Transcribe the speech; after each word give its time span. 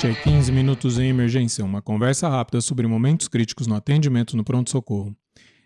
Este 0.00 0.12
é 0.12 0.14
15 0.14 0.50
Minutos 0.50 0.98
em 0.98 1.10
Emergência, 1.10 1.62
uma 1.62 1.82
conversa 1.82 2.26
rápida 2.26 2.62
sobre 2.62 2.86
momentos 2.86 3.28
críticos 3.28 3.66
no 3.66 3.74
atendimento 3.74 4.34
no 4.34 4.42
pronto-socorro. 4.42 5.14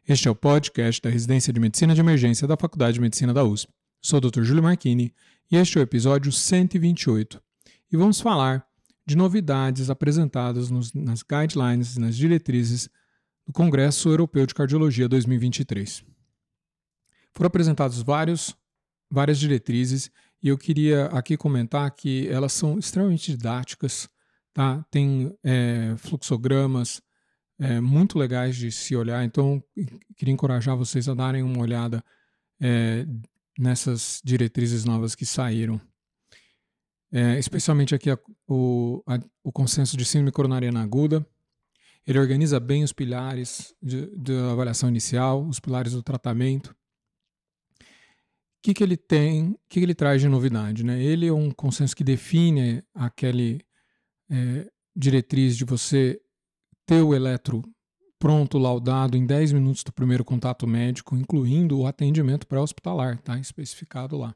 Este 0.09 0.27
é 0.27 0.31
o 0.33 0.35
podcast 0.35 1.01
da 1.01 1.09
Residência 1.09 1.53
de 1.53 1.61
Medicina 1.61 1.95
de 1.95 2.01
Emergência 2.01 2.45
da 2.45 2.57
Faculdade 2.57 2.95
de 2.95 3.01
Medicina 3.01 3.33
da 3.33 3.45
USP. 3.45 3.73
Sou 4.03 4.19
o 4.19 4.21
Dr. 4.21 4.43
Júlio 4.43 4.61
Marchini 4.61 5.15
e 5.49 5.57
este 5.57 5.79
é 5.79 5.81
o 5.81 5.85
episódio 5.85 6.33
128. 6.33 7.41
E 7.93 7.97
vamos 7.97 8.21
falar 8.21 8.67
de 9.07 9.17
novidades 9.17 9.89
apresentadas 9.89 10.69
nos, 10.69 10.93
nas 10.93 11.23
guidelines 11.23 11.95
e 11.95 12.01
nas 12.01 12.17
diretrizes 12.17 12.89
do 13.47 13.53
Congresso 13.53 14.09
Europeu 14.09 14.47
de 14.47 14.55
Cardiologia 14.55 15.09
2023. 15.09 16.05
Foram 17.33 17.47
apresentados 17.47 18.03
vários, 18.03 18.53
várias 19.09 19.39
diretrizes 19.39 20.11
e 20.43 20.49
eu 20.49 20.59
queria 20.59 21.07
aqui 21.07 21.37
comentar 21.37 21.89
que 21.93 22.27
elas 22.27 22.53
são 22.53 22.81
extremamente 22.81 23.31
didáticas, 23.31 24.09
tá? 24.55 24.85
Tem 24.91 25.37
é, 25.45 25.95
fluxogramas 25.99 27.03
é, 27.59 27.81
muito 27.81 28.19
legais 28.19 28.57
de 28.57 28.73
se 28.73 28.97
olhar, 28.97 29.25
então 29.25 29.63
queria 30.17 30.33
encorajar 30.33 30.77
vocês 30.77 31.09
a 31.09 31.15
darem 31.15 31.43
uma 31.43 31.61
olhada 31.61 32.03
é, 32.61 33.05
nessas 33.59 34.21
diretrizes 34.25 34.85
novas 34.85 35.15
que 35.15 35.27
saíram. 35.27 35.81
É, 37.13 37.39
especialmente 37.39 37.95
aqui 37.95 38.11
a, 38.11 38.19
o, 38.49 39.03
a, 39.07 39.21
o 39.43 39.53
consenso 39.53 39.97
de 39.97 40.05
síndrome 40.05 40.33
coronariana 40.33 40.83
aguda. 40.83 41.25
Ele 42.07 42.19
organiza 42.19 42.59
bem 42.59 42.83
os 42.83 42.93
pilares 42.93 43.75
da 43.83 44.53
avaliação 44.53 44.89
inicial, 44.89 45.47
os 45.47 45.61
pilares 45.61 45.93
do 45.93 46.03
tratamento 46.03 46.75
que, 48.65 48.73
que 48.73 48.83
ele 48.83 48.97
tem, 48.97 49.51
o 49.51 49.59
que, 49.69 49.79
que 49.79 49.81
ele 49.81 49.95
traz 49.95 50.23
de 50.23 50.29
novidade? 50.29 50.83
Né? 50.83 51.03
Ele 51.03 51.27
é 51.27 51.33
um 51.33 51.51
consenso 51.51 51.95
que 51.95 52.03
define 52.03 52.83
aquele 52.95 53.61
é, 54.31 54.71
diretriz 54.95 55.57
de 55.57 55.65
você 55.65 56.21
ter 56.87 57.03
o 57.03 57.15
eletro 57.15 57.63
pronto, 58.19 58.57
laudado 58.57 59.17
em 59.17 59.27
10 59.27 59.53
minutos 59.53 59.85
do 59.85 59.93
primeiro 59.93 60.25
contato 60.25 60.67
médico, 60.67 61.15
incluindo 61.15 61.79
o 61.79 61.87
atendimento 61.87 62.47
pré-hospitalar, 62.47 63.19
tá? 63.21 63.39
especificado 63.39 64.17
lá. 64.17 64.35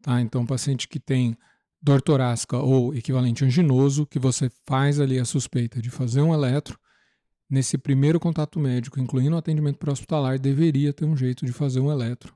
Tá? 0.00 0.20
Então, 0.20 0.46
paciente 0.46 0.88
que 0.88 0.98
tem 0.98 1.36
dor 1.82 2.00
torácica 2.00 2.56
ou 2.56 2.94
equivalente 2.94 3.44
anginoso, 3.44 4.06
que 4.06 4.18
você 4.18 4.50
faz 4.66 4.98
ali 5.00 5.18
a 5.18 5.24
suspeita 5.24 5.82
de 5.82 5.90
fazer 5.90 6.22
um 6.22 6.32
eletro, 6.32 6.78
nesse 7.48 7.76
primeiro 7.76 8.18
contato 8.18 8.58
médico, 8.58 8.98
incluindo 8.98 9.36
o 9.36 9.38
atendimento 9.38 9.78
pré-hospitalar, 9.78 10.38
deveria 10.38 10.92
ter 10.92 11.04
um 11.04 11.16
jeito 11.16 11.44
de 11.44 11.52
fazer 11.52 11.80
um 11.80 11.92
eletro 11.92 12.34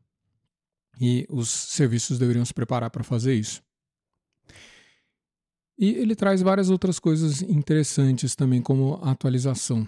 e 1.01 1.27
os 1.31 1.49
serviços 1.49 2.19
deveriam 2.19 2.45
se 2.45 2.53
preparar 2.53 2.91
para 2.91 3.05
fazer 3.05 3.35
isso. 3.35 3.63
E 5.79 5.91
ele 5.91 6.17
traz 6.17 6.43
várias 6.43 6.71
outras 6.71 6.99
coisas 6.99 7.41
interessantes 7.43 8.35
também, 8.35 8.61
como 8.61 8.95
atualização. 9.03 9.87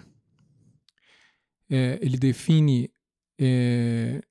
É, 1.69 1.99
ele 2.01 2.17
define 2.17 2.89
é, 3.39 4.21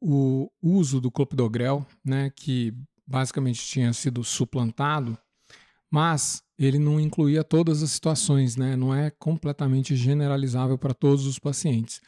o 0.00 0.50
uso 0.62 1.00
do 1.00 1.10
clopidogrel, 1.10 1.86
né, 2.04 2.30
que 2.34 2.74
basicamente 3.06 3.60
tinha 3.64 3.92
sido 3.92 4.24
suplantado, 4.24 5.16
mas 5.90 6.42
ele 6.58 6.78
não 6.78 6.98
incluía 6.98 7.44
todas 7.44 7.82
as 7.82 7.90
situações, 7.90 8.56
né, 8.56 8.74
não 8.74 8.94
é 8.94 9.10
completamente 9.10 9.94
generalizável 9.94 10.78
para 10.78 10.94
todos 10.94 11.26
os 11.26 11.38
pacientes. 11.38 12.00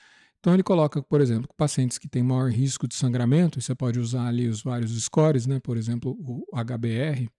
Então 0.45 0.53
ele 0.53 0.63
coloca, 0.63 1.03
por 1.03 1.23
exemplo, 1.23 1.49
pacientes 1.57 1.97
que 1.97 2.07
têm 2.07 2.23
maior 2.23 2.51
risco 2.51 2.87
de 2.87 2.95
sangramento, 2.95 3.63
você 3.63 3.75
pode 3.75 3.99
usar 3.99 4.27
ali 4.27 4.47
os 4.47 4.63
vários 4.63 4.93
scores, 5.03 5.47
né? 5.47 5.59
por 5.59 5.79
exemplo, 5.79 6.15
o 6.21 6.45
HBR, 6.55 7.31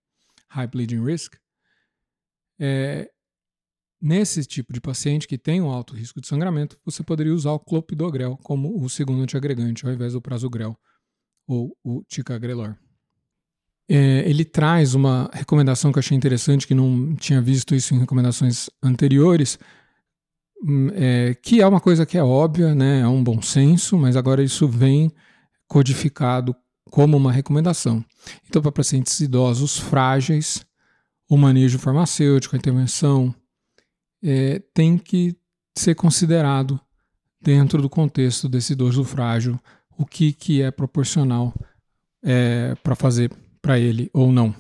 High 0.50 0.68
Bleeding 0.68 1.04
Risk. 1.04 1.36
É, 2.60 3.10
nesse 4.02 4.46
tipo 4.46 4.74
de 4.74 4.82
paciente 4.82 5.28
que 5.28 5.38
tem 5.38 5.62
um 5.62 5.70
alto 5.70 5.96
risco 5.96 6.22
de 6.22 6.28
sangramento, 6.28 6.78
você 6.86 7.04
poderia 7.04 7.34
usar 7.34 7.52
o 7.52 7.60
clopidogrel 7.60 8.38
como 8.44 8.82
o 8.84 8.90
segundo 8.90 9.22
antiagregante, 9.22 9.86
ao 9.86 9.94
invés 9.94 10.14
do 10.14 10.22
prasugrel 10.22 10.78
ou 11.48 11.76
o 11.84 12.04
ticagrelor. 12.08 12.76
É, 13.88 14.28
ele 14.28 14.44
traz 14.44 14.96
uma 14.96 15.30
recomendação 15.32 15.92
que 15.92 15.98
eu 15.98 16.02
achei 16.02 16.18
interessante, 16.18 16.66
que 16.66 16.74
não 16.74 17.16
tinha 17.16 17.40
visto 17.40 17.76
isso 17.76 17.94
em 17.94 18.00
recomendações 18.00 18.68
anteriores, 18.82 19.60
Hum, 20.64 20.90
é, 20.94 21.36
que 21.36 21.62
é 21.62 21.68
uma 21.68 21.80
coisa 21.80 22.06
que 22.06 22.18
é 22.18 22.24
óbvia, 22.24 22.74
né, 22.74 23.02
é 23.02 23.08
um 23.08 23.24
bom 23.24 23.42
senso, 23.42 23.98
mas 23.98 24.16
agora 24.16 24.44
isso 24.44 24.68
vem 24.68 25.12
codificado 25.68 26.56
como 26.90 27.18
uma 27.18 27.32
recomendação. 27.32 28.04
Então, 28.48 28.62
para 28.62 28.72
pacientes 28.72 29.20
idosos 29.20 29.78
frágeis, 29.78 30.66
o 31.30 31.38
manejo 31.38 31.80
farmacêutico, 31.80 32.56
a 32.56 32.60
intervenção, 32.60 33.34
é, 34.24 34.60
tem 34.74 34.98
que 34.98 35.36
ser 35.78 35.96
considerado 35.96 36.80
dentro 37.42 37.82
do 37.82 37.90
contexto 37.90 38.50
desse 38.50 38.74
idoso 38.74 39.04
frágil 39.04 39.60
o 39.98 40.06
que, 40.06 40.34
que 40.34 40.62
é 40.62 40.72
proporcional 40.72 41.54
é, 42.24 42.76
para 42.84 42.96
fazer 42.96 43.32
para 43.62 43.80
ele 43.80 44.10
ou 44.14 44.32
não. 44.32 44.54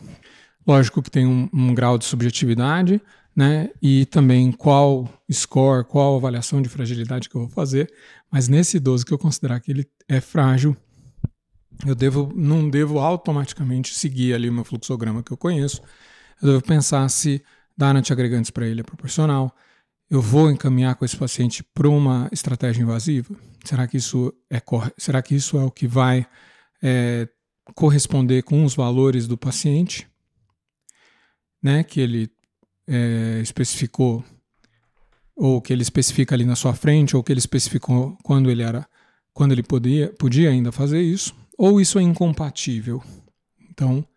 Lógico 0.65 1.01
que 1.01 1.11
tem 1.11 1.27
um, 1.27 1.47
um 1.53 1.73
grau 1.75 1.97
de 1.97 2.05
subjetividade, 2.05 2.99
né? 3.35 3.69
E 3.81 4.05
também 4.05 4.51
qual 4.51 5.07
score, 5.31 5.83
qual 5.83 6.15
avaliação 6.15 6.61
de 6.61 6.69
fragilidade 6.69 7.29
que 7.29 7.35
eu 7.35 7.41
vou 7.41 7.49
fazer. 7.49 7.91
Mas 8.31 8.47
nesse 8.47 8.77
idoso 8.77 9.05
que 9.05 9.13
eu 9.13 9.17
considerar 9.17 9.59
que 9.59 9.71
ele 9.71 9.87
é 10.07 10.21
frágil, 10.21 10.75
eu 11.85 11.93
devo, 11.93 12.31
não 12.35 12.69
devo 12.69 12.99
automaticamente 12.99 13.93
seguir 13.93 14.33
ali 14.33 14.49
o 14.49 14.53
meu 14.53 14.63
fluxograma 14.63 15.21
que 15.21 15.31
eu 15.31 15.37
conheço. 15.37 15.81
Eu 16.41 16.50
devo 16.50 16.62
pensar 16.62 17.07
se 17.09 17.44
dar 17.78 17.96
antiagregantes 17.96 18.51
para 18.51 18.68
ele 18.68 18.81
é 18.81 18.84
proporcional. 18.84 19.56
Eu 20.09 20.22
vou 20.22 20.51
encaminhar 20.51 20.96
com 20.96 21.03
esse 21.03 21.18
paciente 21.18 21.63
para 21.63 21.90
uma 21.90 22.29
estratégia 22.31 22.81
invasiva? 22.81 23.35
Será 23.63 23.88
que 23.88 23.97
isso 23.97 24.34
é, 24.50 24.62
será 24.97 25.22
que 25.22 25.35
isso 25.35 25.57
é 25.57 25.63
o 25.63 25.72
que 25.72 25.88
vai 25.88 26.25
é, 26.81 27.28
corresponder 27.73 28.44
com 28.44 28.63
os 28.63 28.75
valores 28.75 29.28
do 29.28 29.38
paciente? 29.38 30.07
Né, 31.62 31.84
que 31.84 32.00
ele 32.00 32.29
é, 32.88 33.40
especificou, 33.41 34.23
ou 35.35 35.59
que 35.59 35.73
ele 35.73 35.81
especifica 35.81 36.35
ali 36.35 36.46
na 36.46 36.56
sua 36.56 36.75
frente, 36.75 37.16
ou 37.16 37.23
que 37.23 37.31
ele 37.31 37.40
especificou 37.40 38.16
quando 38.23 38.52
ele 38.52 38.62
era, 38.62 38.88
quando 39.34 39.52
ele 39.52 39.63
podia, 39.63 40.13
podia 40.13 40.52
ainda 40.52 40.72
fazer 40.72 41.02
isso, 41.02 41.35
ou 41.57 41.81
isso 41.81 41.97
é 41.97 42.03
incompatível. 42.03 43.03
Então, 43.69 44.07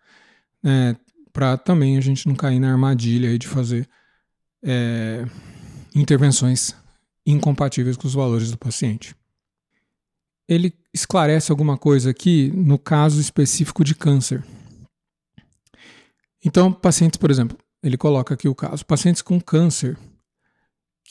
é, 0.62 0.94
para 1.38 1.56
também 1.56 1.96
a 1.96 2.00
gente 2.00 2.26
não 2.26 2.34
cair 2.34 2.58
na 2.58 2.68
armadilha 2.68 3.38
de 3.38 3.46
fazer 3.46 3.88
é, 4.60 5.24
intervenções 5.94 6.74
incompatíveis 7.24 7.96
com 7.96 8.08
os 8.08 8.14
valores 8.14 8.50
do 8.50 8.58
paciente. 8.58 9.14
Ele 10.48 10.74
esclarece 10.92 11.52
alguma 11.52 11.78
coisa 11.78 12.10
aqui 12.10 12.50
no 12.52 12.76
caso 12.76 13.20
específico 13.20 13.84
de 13.84 13.94
câncer. 13.94 14.44
Então, 16.44 16.72
pacientes, 16.72 17.18
por 17.18 17.30
exemplo, 17.30 17.56
ele 17.84 17.96
coloca 17.96 18.34
aqui 18.34 18.48
o 18.48 18.54
caso: 18.54 18.84
pacientes 18.84 19.22
com 19.22 19.40
câncer 19.40 19.96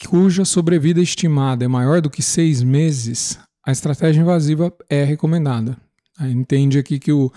cuja 0.06 0.44
sobrevida 0.44 1.00
estimada 1.00 1.64
é 1.64 1.68
maior 1.68 2.02
do 2.02 2.10
que 2.10 2.22
seis 2.22 2.62
meses, 2.62 3.38
a 3.64 3.72
estratégia 3.72 4.20
invasiva 4.20 4.70
é 4.90 5.04
recomendada. 5.04 5.74
Entende 6.20 6.78
aqui 6.78 6.98
que 6.98 7.12
o, 7.12 7.32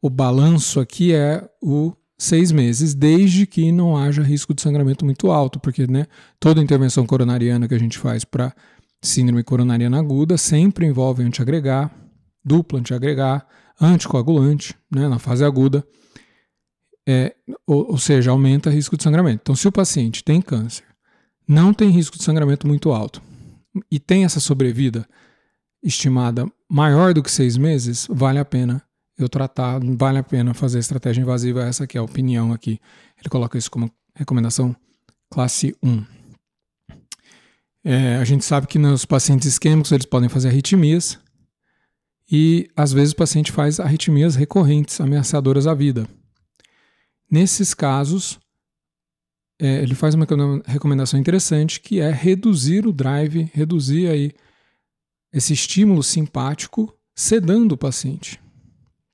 o 0.00 0.10
balanço 0.10 0.80
aqui 0.80 1.14
é 1.14 1.48
o 1.62 1.94
seis 2.18 2.52
meses, 2.52 2.94
desde 2.94 3.46
que 3.46 3.72
não 3.72 3.96
haja 3.96 4.22
risco 4.22 4.54
de 4.54 4.62
sangramento 4.62 5.04
muito 5.04 5.30
alto, 5.30 5.58
porque 5.58 5.86
né, 5.86 6.06
toda 6.38 6.60
intervenção 6.60 7.04
coronariana 7.06 7.66
que 7.66 7.74
a 7.74 7.78
gente 7.78 7.98
faz 7.98 8.24
para 8.24 8.54
síndrome 9.02 9.42
coronariana 9.42 9.98
aguda 9.98 10.36
sempre 10.36 10.86
envolve 10.86 11.22
antiagregar, 11.22 11.90
dupla 12.44 12.78
antiagregar, 12.78 13.46
anticoagulante, 13.80 14.74
né, 14.90 15.08
na 15.08 15.18
fase 15.18 15.44
aguda 15.44 15.84
é, 17.06 17.34
ou, 17.66 17.92
ou 17.92 17.98
seja, 17.98 18.30
aumenta 18.30 18.70
o 18.70 18.72
risco 18.72 18.96
de 18.96 19.02
sangramento. 19.02 19.40
Então, 19.42 19.56
se 19.56 19.66
o 19.66 19.72
paciente 19.72 20.22
tem 20.22 20.40
câncer, 20.40 20.84
não 21.46 21.74
tem 21.74 21.90
risco 21.90 22.16
de 22.16 22.22
sangramento 22.22 22.66
muito 22.66 22.92
alto 22.92 23.20
e 23.90 23.98
tem 23.98 24.24
essa 24.24 24.40
sobrevida 24.40 25.06
estimada 25.82 26.46
maior 26.70 27.12
do 27.12 27.22
que 27.22 27.30
seis 27.30 27.56
meses, 27.56 28.06
vale 28.08 28.38
a 28.38 28.44
pena 28.44 28.82
eu 29.22 29.28
tratar, 29.28 29.80
vale 29.82 30.18
a 30.18 30.22
pena 30.22 30.54
fazer 30.54 30.78
estratégia 30.78 31.22
invasiva, 31.22 31.62
essa 31.62 31.84
aqui 31.84 31.96
é 31.96 32.00
a 32.00 32.04
opinião 32.04 32.52
aqui. 32.52 32.80
Ele 33.18 33.28
coloca 33.28 33.56
isso 33.56 33.70
como 33.70 33.90
recomendação 34.14 34.74
classe 35.30 35.74
1. 35.82 36.04
É, 37.84 38.16
a 38.16 38.24
gente 38.24 38.44
sabe 38.44 38.66
que 38.66 38.78
nos 38.78 39.04
pacientes 39.04 39.46
isquêmicos 39.46 39.90
eles 39.90 40.06
podem 40.06 40.28
fazer 40.28 40.48
arritmias 40.48 41.18
e 42.30 42.70
às 42.76 42.92
vezes 42.92 43.12
o 43.12 43.16
paciente 43.16 43.50
faz 43.50 43.80
arritmias 43.80 44.36
recorrentes, 44.36 45.00
ameaçadoras 45.00 45.66
à 45.66 45.74
vida. 45.74 46.08
Nesses 47.30 47.74
casos, 47.74 48.38
é, 49.60 49.82
ele 49.82 49.94
faz 49.94 50.14
uma 50.14 50.26
recomendação 50.66 51.18
interessante 51.18 51.80
que 51.80 52.00
é 52.00 52.10
reduzir 52.10 52.86
o 52.86 52.92
drive, 52.92 53.50
reduzir 53.52 54.08
aí 54.08 54.32
esse 55.32 55.52
estímulo 55.52 56.02
simpático, 56.02 56.94
sedando 57.14 57.74
o 57.74 57.78
paciente. 57.78 58.40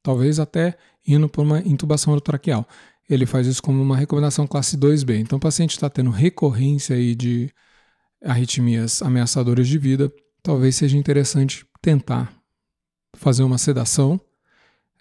Talvez 0.08 0.40
até 0.40 0.74
indo 1.06 1.28
para 1.28 1.42
uma 1.42 1.58
intubação 1.58 2.14
orotraqueal. 2.14 2.66
ele 3.10 3.26
faz 3.26 3.46
isso 3.46 3.62
como 3.62 3.82
uma 3.82 3.94
recomendação 3.94 4.46
classe 4.46 4.74
2B. 4.74 5.20
Então, 5.20 5.36
o 5.36 5.40
paciente 5.40 5.72
está 5.72 5.90
tendo 5.90 6.08
recorrência 6.08 6.96
aí 6.96 7.14
de 7.14 7.50
arritmias 8.24 9.02
ameaçadoras 9.02 9.68
de 9.68 9.76
vida, 9.76 10.10
talvez 10.42 10.76
seja 10.76 10.96
interessante 10.96 11.66
tentar 11.82 12.32
fazer 13.18 13.42
uma 13.42 13.58
sedação. 13.58 14.18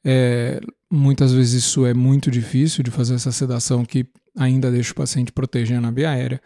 É, 0.03 0.59
muitas 0.91 1.31
vezes 1.31 1.63
isso 1.63 1.85
é 1.85 1.93
muito 1.93 2.29
difícil 2.29 2.83
de 2.83 2.91
fazer 2.91 3.15
essa 3.15 3.31
sedação 3.31 3.85
que 3.85 4.05
ainda 4.37 4.69
deixa 4.69 4.91
o 4.91 4.95
paciente 4.95 5.31
protegendo 5.31 5.87
a 5.87 5.91
via 5.91 6.09
aérea. 6.09 6.41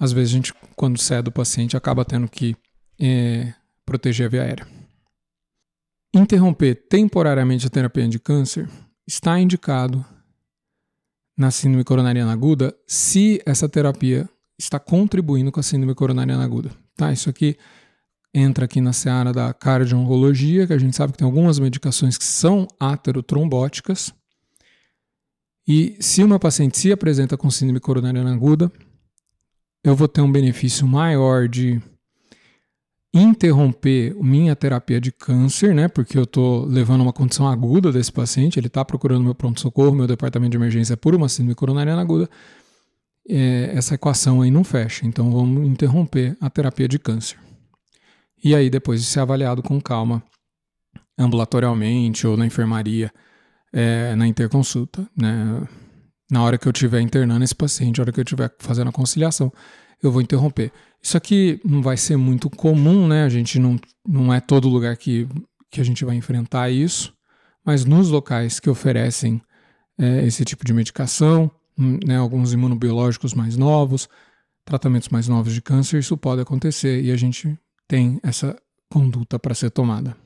Às 0.00 0.10
vezes 0.10 0.32
a 0.32 0.36
gente, 0.36 0.54
quando 0.74 0.98
cede 0.98 1.28
o 1.28 1.32
paciente, 1.32 1.76
acaba 1.76 2.02
tendo 2.02 2.26
que 2.28 2.56
é, 2.98 3.52
proteger 3.84 4.24
a 4.24 4.30
via 4.30 4.42
aérea. 4.42 4.85
Interromper 6.16 6.74
temporariamente 6.88 7.66
a 7.66 7.70
terapia 7.70 8.08
de 8.08 8.18
câncer 8.18 8.66
está 9.06 9.38
indicado 9.38 10.02
na 11.36 11.50
síndrome 11.50 11.84
coronariana 11.84 12.32
aguda 12.32 12.74
se 12.86 13.42
essa 13.44 13.68
terapia 13.68 14.26
está 14.58 14.80
contribuindo 14.80 15.52
com 15.52 15.60
a 15.60 15.62
síndrome 15.62 15.94
coronariana 15.94 16.42
aguda. 16.42 16.70
Tá? 16.96 17.12
Isso 17.12 17.28
aqui 17.28 17.58
entra 18.32 18.64
aqui 18.64 18.80
na 18.80 18.94
seara 18.94 19.30
da 19.30 19.52
cardio-oncologia, 19.52 20.66
que 20.66 20.72
a 20.72 20.78
gente 20.78 20.96
sabe 20.96 21.12
que 21.12 21.18
tem 21.18 21.26
algumas 21.26 21.58
medicações 21.58 22.16
que 22.16 22.24
são 22.24 22.66
aterotrombóticas. 22.80 24.10
E 25.68 25.96
se 26.00 26.24
uma 26.24 26.38
paciente 26.38 26.78
se 26.78 26.90
apresenta 26.90 27.36
com 27.36 27.50
síndrome 27.50 27.80
coronariana 27.80 28.32
aguda, 28.32 28.72
eu 29.84 29.94
vou 29.94 30.08
ter 30.08 30.22
um 30.22 30.32
benefício 30.32 30.86
maior 30.86 31.46
de 31.46 31.80
interromper 33.12 34.14
minha 34.22 34.54
terapia 34.54 35.00
de 35.00 35.10
câncer, 35.10 35.74
né? 35.74 35.88
Porque 35.88 36.18
eu 36.18 36.24
estou 36.24 36.64
levando 36.66 37.00
uma 37.00 37.12
condição 37.12 37.48
aguda 37.48 37.90
desse 37.90 38.12
paciente, 38.12 38.58
ele 38.58 38.66
está 38.66 38.84
procurando 38.84 39.24
meu 39.24 39.34
pronto-socorro, 39.34 39.94
meu 39.94 40.06
departamento 40.06 40.50
de 40.50 40.56
emergência 40.56 40.96
por 40.96 41.14
uma 41.14 41.28
síndrome 41.28 41.54
coronariana 41.54 42.02
aguda. 42.02 42.28
É, 43.28 43.72
essa 43.74 43.94
equação 43.94 44.42
aí 44.42 44.50
não 44.50 44.62
fecha, 44.62 45.06
então 45.06 45.30
vamos 45.30 45.66
interromper 45.66 46.36
a 46.40 46.48
terapia 46.48 46.86
de 46.86 46.98
câncer. 46.98 47.38
E 48.42 48.54
aí, 48.54 48.70
depois 48.70 49.00
de 49.00 49.06
ser 49.06 49.20
avaliado 49.20 49.62
com 49.62 49.80
calma, 49.80 50.22
ambulatorialmente 51.18 52.26
ou 52.26 52.36
na 52.36 52.46
enfermaria, 52.46 53.10
é, 53.72 54.14
na 54.14 54.26
interconsulta, 54.26 55.08
né? 55.16 55.66
Na 56.30 56.42
hora 56.42 56.58
que 56.58 56.66
eu 56.66 56.72
estiver 56.72 57.00
internando 57.00 57.44
esse 57.44 57.54
paciente, 57.54 57.98
na 57.98 58.02
hora 58.02 58.12
que 58.12 58.18
eu 58.18 58.24
estiver 58.24 58.52
fazendo 58.58 58.88
a 58.88 58.92
conciliação, 58.92 59.52
eu 60.02 60.10
vou 60.10 60.20
interromper. 60.20 60.72
Isso 61.02 61.16
aqui 61.16 61.60
não 61.64 61.82
vai 61.82 61.96
ser 61.96 62.16
muito 62.16 62.50
comum, 62.50 63.06
né? 63.06 63.24
A 63.24 63.28
gente 63.28 63.58
não, 63.58 63.78
não 64.06 64.32
é 64.32 64.40
todo 64.40 64.68
lugar 64.68 64.96
que, 64.96 65.28
que 65.70 65.80
a 65.80 65.84
gente 65.84 66.04
vai 66.04 66.16
enfrentar 66.16 66.70
isso, 66.70 67.14
mas 67.64 67.84
nos 67.84 68.08
locais 68.08 68.58
que 68.58 68.70
oferecem 68.70 69.40
é, 69.98 70.24
esse 70.26 70.44
tipo 70.44 70.64
de 70.64 70.72
medicação, 70.72 71.50
hum, 71.78 71.98
né, 72.04 72.16
alguns 72.16 72.52
imunobiológicos 72.52 73.34
mais 73.34 73.56
novos, 73.56 74.08
tratamentos 74.64 75.08
mais 75.08 75.28
novos 75.28 75.54
de 75.54 75.62
câncer, 75.62 75.98
isso 75.98 76.16
pode 76.16 76.42
acontecer 76.42 77.02
e 77.02 77.10
a 77.10 77.16
gente 77.16 77.56
tem 77.86 78.18
essa 78.22 78.56
conduta 78.90 79.38
para 79.38 79.54
ser 79.54 79.70
tomada. 79.70 80.16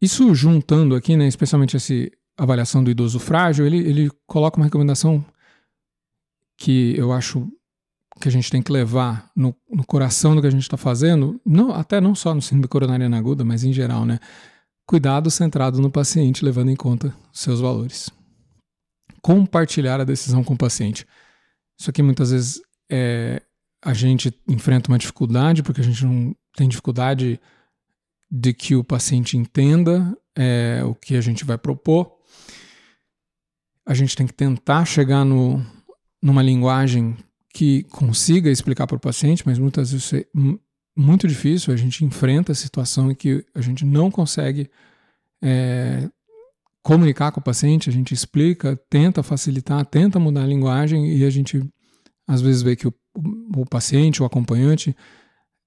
Isso 0.00 0.34
juntando 0.34 0.96
aqui, 0.96 1.16
né, 1.16 1.28
especialmente 1.28 1.76
essa 1.76 1.94
avaliação 2.36 2.82
do 2.82 2.90
idoso 2.90 3.20
frágil, 3.20 3.66
ele, 3.66 3.78
ele 3.78 4.10
coloca 4.26 4.56
uma 4.56 4.66
recomendação 4.66 5.24
que 6.56 6.94
eu 6.96 7.12
acho 7.12 7.48
que 8.22 8.28
a 8.28 8.32
gente 8.32 8.52
tem 8.52 8.62
que 8.62 8.70
levar 8.70 9.28
no, 9.34 9.52
no 9.68 9.84
coração 9.84 10.36
do 10.36 10.40
que 10.40 10.46
a 10.46 10.50
gente 10.50 10.62
está 10.62 10.76
fazendo, 10.76 11.40
não, 11.44 11.72
até 11.72 12.00
não 12.00 12.14
só 12.14 12.32
no 12.32 12.40
síndrome 12.40 12.68
coronariana 12.68 13.18
aguda, 13.18 13.44
mas 13.44 13.64
em 13.64 13.72
geral, 13.72 14.06
né? 14.06 14.20
Cuidado 14.86 15.28
centrado 15.28 15.80
no 15.80 15.90
paciente, 15.90 16.44
levando 16.44 16.70
em 16.70 16.76
conta 16.76 17.12
seus 17.32 17.60
valores. 17.60 18.10
Compartilhar 19.20 20.00
a 20.00 20.04
decisão 20.04 20.44
com 20.44 20.54
o 20.54 20.56
paciente. 20.56 21.04
Isso 21.76 21.90
aqui 21.90 22.00
muitas 22.00 22.30
vezes 22.30 22.62
é, 22.88 23.42
a 23.84 23.92
gente 23.92 24.32
enfrenta 24.48 24.88
uma 24.88 24.98
dificuldade, 24.98 25.64
porque 25.64 25.80
a 25.80 25.84
gente 25.84 26.04
não 26.04 26.32
tem 26.54 26.68
dificuldade 26.68 27.40
de 28.30 28.54
que 28.54 28.76
o 28.76 28.84
paciente 28.84 29.36
entenda 29.36 30.16
é, 30.36 30.80
o 30.84 30.94
que 30.94 31.16
a 31.16 31.20
gente 31.20 31.44
vai 31.44 31.58
propor. 31.58 32.12
A 33.84 33.94
gente 33.94 34.14
tem 34.14 34.28
que 34.28 34.34
tentar 34.34 34.84
chegar 34.84 35.24
no, 35.24 35.60
numa 36.22 36.40
linguagem 36.40 37.16
que 37.52 37.82
consiga 37.84 38.50
explicar 38.50 38.86
para 38.86 38.96
o 38.96 39.00
paciente, 39.00 39.42
mas 39.44 39.58
muitas 39.58 39.92
vezes 39.92 40.12
é 40.12 40.26
muito 40.96 41.28
difícil. 41.28 41.72
A 41.72 41.76
gente 41.76 42.04
enfrenta 42.04 42.52
a 42.52 42.54
situação 42.54 43.10
em 43.10 43.14
que 43.14 43.44
a 43.54 43.60
gente 43.60 43.84
não 43.84 44.10
consegue 44.10 44.70
é, 45.42 46.08
comunicar 46.82 47.30
com 47.30 47.40
o 47.40 47.42
paciente, 47.42 47.90
a 47.90 47.92
gente 47.92 48.14
explica, 48.14 48.76
tenta 48.88 49.22
facilitar, 49.22 49.84
tenta 49.84 50.18
mudar 50.18 50.44
a 50.44 50.46
linguagem 50.46 51.16
e 51.16 51.24
a 51.24 51.30
gente 51.30 51.62
às 52.26 52.40
vezes 52.40 52.62
vê 52.62 52.74
que 52.74 52.88
o, 52.88 52.94
o 53.56 53.66
paciente, 53.66 54.22
o 54.22 54.26
acompanhante, 54.26 54.96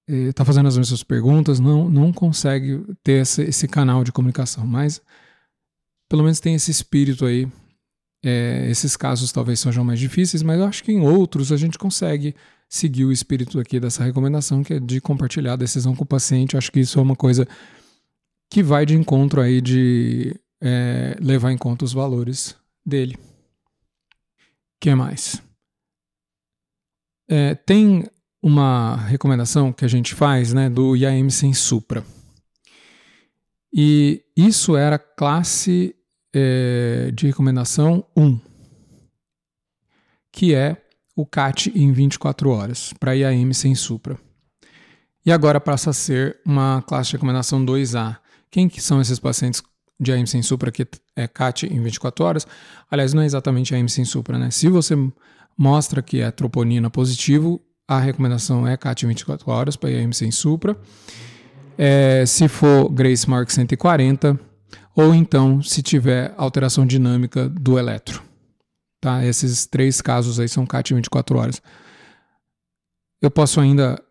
está 0.08 0.42
é, 0.42 0.46
fazendo 0.46 0.66
as 0.66 0.76
mesmas 0.76 1.02
perguntas, 1.02 1.60
não, 1.60 1.88
não 1.88 2.12
consegue 2.12 2.84
ter 3.02 3.22
esse, 3.22 3.42
esse 3.42 3.68
canal 3.68 4.02
de 4.02 4.12
comunicação, 4.12 4.66
mas 4.66 5.00
pelo 6.08 6.22
menos 6.22 6.40
tem 6.40 6.54
esse 6.54 6.70
espírito 6.70 7.24
aí 7.24 7.48
é, 8.28 8.68
esses 8.68 8.96
casos 8.96 9.30
talvez 9.30 9.60
sejam 9.60 9.84
mais 9.84 10.00
difíceis, 10.00 10.42
mas 10.42 10.58
eu 10.58 10.66
acho 10.66 10.82
que 10.82 10.90
em 10.90 11.00
outros 11.00 11.52
a 11.52 11.56
gente 11.56 11.78
consegue 11.78 12.34
seguir 12.68 13.04
o 13.04 13.12
espírito 13.12 13.60
aqui 13.60 13.78
dessa 13.78 14.02
recomendação, 14.02 14.64
que 14.64 14.74
é 14.74 14.80
de 14.80 15.00
compartilhar 15.00 15.52
a 15.52 15.56
decisão 15.56 15.94
com 15.94 16.02
o 16.02 16.06
paciente. 16.06 16.54
Eu 16.54 16.58
acho 16.58 16.72
que 16.72 16.80
isso 16.80 16.98
é 16.98 17.02
uma 17.02 17.14
coisa 17.14 17.46
que 18.50 18.64
vai 18.64 18.84
de 18.84 18.96
encontro 18.96 19.40
aí 19.40 19.60
de 19.60 20.34
é, 20.60 21.16
levar 21.20 21.52
em 21.52 21.56
conta 21.56 21.84
os 21.84 21.92
valores 21.92 22.56
dele. 22.84 23.16
Que 24.80 24.92
mais? 24.92 25.40
É, 27.28 27.54
tem 27.54 28.04
uma 28.42 28.96
recomendação 28.96 29.72
que 29.72 29.84
a 29.84 29.88
gente 29.88 30.16
faz 30.16 30.52
né, 30.52 30.68
do 30.68 30.96
IAM 30.96 31.30
sem 31.30 31.54
supra. 31.54 32.04
E 33.72 34.24
isso 34.36 34.76
era 34.76 34.98
classe 34.98 35.95
é, 36.38 37.10
de 37.14 37.26
recomendação 37.26 38.04
1, 38.14 38.38
que 40.30 40.54
é 40.54 40.76
o 41.16 41.24
CAT 41.24 41.72
em 41.74 41.90
24 41.92 42.50
horas, 42.50 42.92
para 43.00 43.16
IAM 43.16 43.54
sem 43.54 43.74
supra. 43.74 44.18
E 45.24 45.32
agora 45.32 45.58
passa 45.58 45.90
a 45.90 45.92
ser 45.94 46.38
uma 46.44 46.82
classe 46.82 47.08
de 47.08 47.16
recomendação 47.16 47.64
2A. 47.64 48.18
Quem 48.50 48.68
que 48.68 48.82
são 48.82 49.00
esses 49.00 49.18
pacientes 49.18 49.62
de 49.98 50.12
IAM 50.12 50.26
sem 50.26 50.42
supra 50.42 50.70
que 50.70 50.86
é 51.16 51.26
CAT 51.26 51.66
em 51.66 51.82
24 51.82 52.22
horas? 52.22 52.46
Aliás, 52.90 53.14
não 53.14 53.22
é 53.22 53.24
exatamente 53.24 53.72
IAM 53.72 53.88
sem 53.88 54.04
supra, 54.04 54.38
né? 54.38 54.50
Se 54.50 54.68
você 54.68 54.94
mostra 55.56 56.02
que 56.02 56.20
é 56.20 56.30
troponina 56.30 56.90
positivo, 56.90 57.62
a 57.88 57.98
recomendação 57.98 58.68
é 58.68 58.76
CAT 58.76 59.06
em 59.06 59.08
24 59.08 59.50
horas 59.50 59.74
para 59.74 59.90
IAM 59.90 60.12
sem 60.12 60.30
supra. 60.30 60.76
É, 61.78 62.26
se 62.26 62.46
for 62.46 62.90
Grace 62.90 63.28
Mark 63.28 63.50
140, 63.50 64.38
ou 64.96 65.14
então 65.14 65.62
se 65.62 65.82
tiver 65.82 66.32
alteração 66.38 66.86
dinâmica 66.86 67.50
do 67.50 67.78
eletro. 67.78 68.22
Tá? 68.98 69.22
Esses 69.24 69.66
três 69.66 70.00
casos 70.00 70.40
aí 70.40 70.48
são 70.48 70.64
CAT 70.66 70.94
24 70.94 71.38
horas. 71.38 71.62
Eu 73.20 73.30
posso 73.30 73.60
ainda 73.60 74.02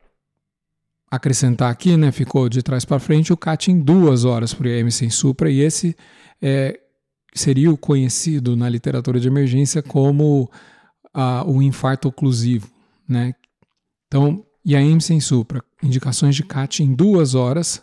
acrescentar 1.09 1.71
aqui, 1.71 1.97
né, 1.97 2.11
ficou 2.11 2.47
de 2.47 2.61
trás 2.61 2.85
para 2.85 2.99
frente, 2.99 3.33
o 3.33 3.37
CAT 3.37 3.71
em 3.71 3.79
duas 3.79 4.25
horas 4.25 4.53
para 4.53 4.67
o 4.67 4.91
sem 4.91 5.09
supra, 5.09 5.49
e 5.49 5.61
esse 5.61 5.95
é, 6.41 6.79
seria 7.33 7.71
o 7.71 7.77
conhecido 7.77 8.55
na 8.55 8.69
literatura 8.69 9.19
de 9.19 9.27
emergência 9.27 9.81
como 9.81 10.49
o 11.47 11.61
infarto 11.61 12.09
oclusivo. 12.09 12.69
Né? 13.07 13.33
Então, 14.07 14.45
IAM 14.65 14.99
sem 14.99 15.19
supra, 15.19 15.63
indicações 15.81 16.35
de 16.35 16.43
CAT 16.43 16.83
em 16.83 16.93
duas 16.93 17.33
horas, 17.33 17.81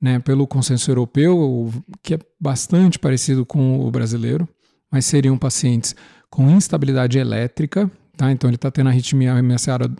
né, 0.00 0.18
pelo 0.18 0.46
consenso 0.46 0.90
europeu, 0.90 1.72
que 2.02 2.14
é 2.14 2.18
bastante 2.40 2.98
parecido 2.98 3.44
com 3.44 3.80
o 3.80 3.90
brasileiro, 3.90 4.48
mas 4.90 5.06
seriam 5.06 5.36
pacientes 5.36 5.94
com 6.30 6.50
instabilidade 6.50 7.18
elétrica, 7.18 7.90
tá? 8.16 8.30
então 8.30 8.48
ele 8.48 8.56
está 8.56 8.70
tendo 8.70 8.88
arritmia 8.88 9.34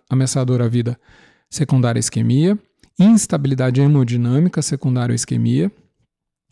ameaçadora 0.09 0.65
à 0.65 0.69
vida 0.69 0.99
secundária 1.51 1.99
à 1.99 2.01
isquemia, 2.01 2.59
instabilidade 2.99 3.81
hemodinâmica 3.81 4.63
secundária 4.63 5.13
à 5.13 5.17
isquemia, 5.17 5.71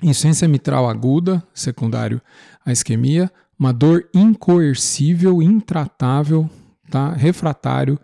insuficiência 0.02 0.48
mitral 0.48 0.88
aguda 0.88 1.42
secundário 1.54 2.20
à 2.64 2.72
isquemia, 2.72 3.30
uma 3.58 3.72
dor 3.72 4.08
incoercível, 4.14 5.40
intratável, 5.42 6.48
tá? 6.90 7.12
refratário 7.12 7.98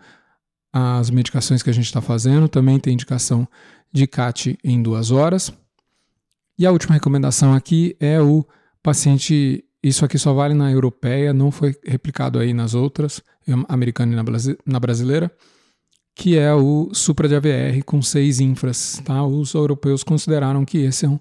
às 0.73 1.09
medicações 1.09 1.61
que 1.61 1.69
a 1.69 1.73
gente 1.73 1.85
está 1.85 2.01
fazendo, 2.01 2.47
também 2.47 2.79
tem 2.79 2.93
indicação 2.93 3.47
de 3.91 4.07
CAT 4.07 4.57
em 4.63 4.81
duas 4.81 5.11
horas. 5.11 5.53
E 6.57 6.65
a 6.65 6.71
última 6.71 6.93
recomendação 6.93 7.53
aqui 7.53 7.95
é 7.99 8.21
o 8.21 8.45
paciente. 8.81 9.65
Isso 9.83 10.05
aqui 10.05 10.17
só 10.17 10.31
vale 10.31 10.53
na 10.53 10.71
europeia, 10.71 11.33
não 11.33 11.49
foi 11.49 11.75
replicado 11.83 12.37
aí 12.37 12.53
nas 12.53 12.75
outras, 12.75 13.21
americana 13.67 14.13
e 14.13 14.15
na, 14.15 14.23
na 14.63 14.79
brasileira, 14.79 15.31
que 16.13 16.37
é 16.37 16.53
o 16.53 16.91
supra 16.93 17.27
de 17.27 17.35
AVR 17.35 17.83
com 17.83 17.99
seis 17.99 18.39
infras. 18.39 19.01
Tá? 19.03 19.23
Os 19.25 19.55
europeus 19.55 20.03
consideraram 20.03 20.63
que 20.63 20.77
esse 20.77 21.05
é 21.05 21.09
um 21.09 21.19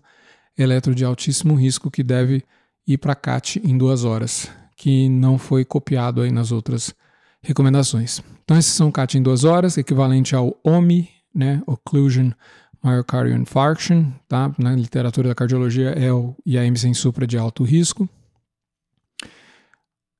eletro 0.58 0.94
de 0.94 1.06
altíssimo 1.06 1.54
risco 1.54 1.90
que 1.90 2.02
deve 2.02 2.44
ir 2.86 2.98
para 2.98 3.14
CAT 3.14 3.62
em 3.64 3.78
duas 3.78 4.04
horas, 4.04 4.50
que 4.76 5.08
não 5.08 5.38
foi 5.38 5.64
copiado 5.64 6.20
aí 6.20 6.30
nas 6.30 6.52
outras 6.52 6.94
recomendações. 7.42 8.22
Então, 8.44 8.58
esses 8.58 8.72
são 8.72 8.92
CAT 8.92 9.16
em 9.16 9.22
duas 9.22 9.44
horas, 9.44 9.78
equivalente 9.78 10.36
ao 10.36 10.58
OMI, 10.62 11.08
né, 11.34 11.62
Occlusion 11.66 12.32
Myocardial 12.82 13.38
Infarction, 13.38 14.10
tá? 14.28 14.54
Na 14.58 14.74
literatura 14.74 15.28
da 15.28 15.34
cardiologia 15.34 15.90
é 15.90 16.12
o 16.12 16.34
IAM 16.46 16.76
sem 16.76 16.94
supra 16.94 17.26
de 17.26 17.36
alto 17.36 17.62
risco. 17.62 18.08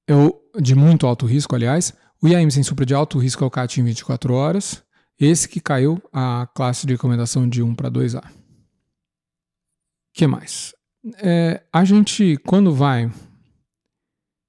É 0.07 0.15
o, 0.15 0.39
de 0.61 0.75
muito 0.75 1.07
alto 1.07 1.27
risco, 1.27 1.55
aliás. 1.55 1.95
O 2.23 2.29
IAM 2.29 2.51
sem 2.51 2.63
supra 2.63 2.85
de 2.85 2.95
alto 2.95 3.19
risco 3.19 3.43
é 3.43 3.47
o 3.47 3.51
CAT 3.51 3.81
em 3.81 3.85
24 3.85 4.35
horas. 4.35 4.83
Esse 5.19 5.49
que 5.49 5.61
caiu 5.61 6.03
a 6.13 6.49
classe 6.55 6.87
de 6.87 6.93
recomendação 6.93 7.49
de 7.49 7.63
1 7.63 7.75
para 7.75 7.91
2A. 7.91 8.25
O 8.25 8.31
que 10.13 10.27
mais? 10.27 10.75
É, 11.19 11.63
a 11.73 11.85
gente, 11.85 12.37
quando 12.47 12.75
vai 12.75 13.11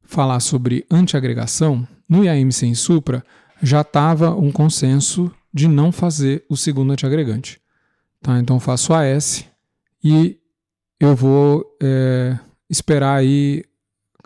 falar 0.03 0.39
sobre 0.41 0.85
antiagregação, 0.91 1.87
no 2.09 2.25
IAM 2.25 2.51
sem 2.51 2.75
supra 2.75 3.23
já 3.61 3.81
estava 3.81 4.35
um 4.35 4.51
consenso 4.51 5.31
de 5.53 5.67
não 5.67 5.91
fazer 5.91 6.43
o 6.49 6.57
segundo 6.57 6.91
antiagregante. 6.91 7.60
Tá? 8.21 8.39
Então 8.39 8.59
faço 8.59 8.93
AS 8.93 9.45
e 10.03 10.37
eu 10.99 11.15
vou 11.15 11.65
é, 11.81 12.37
esperar 12.69 13.15
aí 13.15 13.63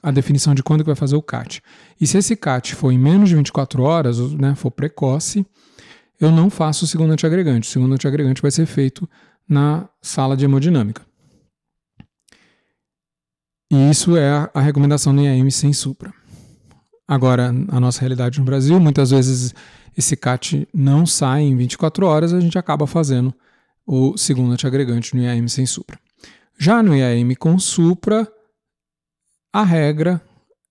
a 0.04 0.12
definição 0.12 0.54
de 0.54 0.62
quando 0.62 0.82
que 0.82 0.90
vai 0.90 0.96
fazer 0.96 1.16
o 1.16 1.22
CAT. 1.22 1.62
E 2.00 2.06
se 2.06 2.18
esse 2.18 2.36
CAT 2.36 2.75
for 2.75 2.92
em 2.92 2.98
menos 3.00 3.30
de 3.30 3.36
24 3.36 3.82
horas, 3.82 4.20
né, 4.34 4.54
for 4.54 4.70
precoce, 4.70 5.46
eu 6.20 6.32
não 6.32 6.50
faço 6.50 6.86
o 6.86 6.88
segundo 6.88 7.12
antiagregante. 7.12 7.68
O 7.68 7.72
segundo 7.72 7.94
antiagregante 7.94 8.42
vai 8.42 8.52
ser 8.52 8.66
feito 8.66 9.10
na 9.48 9.90
sala 10.02 10.38
de 10.38 10.46
hemodinâmica. 10.46 11.02
E 13.72 13.90
isso 13.90 14.16
é 14.16 14.30
a, 14.30 14.52
a 14.54 14.62
recomendação 14.62 15.16
do 15.16 15.22
IAM 15.22 15.50
sem 15.50 15.74
supra. 15.74 16.14
Agora, 17.08 17.50
a 17.70 17.80
nossa 17.80 18.00
realidade 18.02 18.40
no 18.40 18.46
Brasil, 18.46 18.80
muitas 18.80 19.12
vezes 19.12 19.56
esse 19.98 20.16
CAT 20.16 20.68
não 20.74 21.06
sai 21.06 21.44
em 21.44 21.56
24 21.56 22.06
horas, 22.06 22.34
a 22.34 22.40
gente 22.40 22.58
acaba 22.58 22.86
fazendo 22.86 23.34
o 23.86 24.18
segundo 24.18 24.51
antiagregante 24.51 25.15
no 25.15 25.22
IAM 25.22 25.48
sem 25.48 25.65
supra. 25.65 26.00
Já 26.58 26.82
no 26.82 26.96
IAM 26.96 27.36
com 27.36 27.60
supra, 27.60 28.32
a 29.54 29.63
regra 29.63 30.22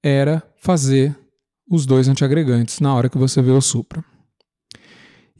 era 0.03 0.43
fazer 0.57 1.17
os 1.71 1.87
dois 1.87 2.09
antiagregantes 2.09 2.81
na 2.81 2.95
hora 2.95 3.09
que 3.09 3.19
você 3.19 3.41
vê 3.41 3.51
o 3.51 3.61
supra. 3.61 4.05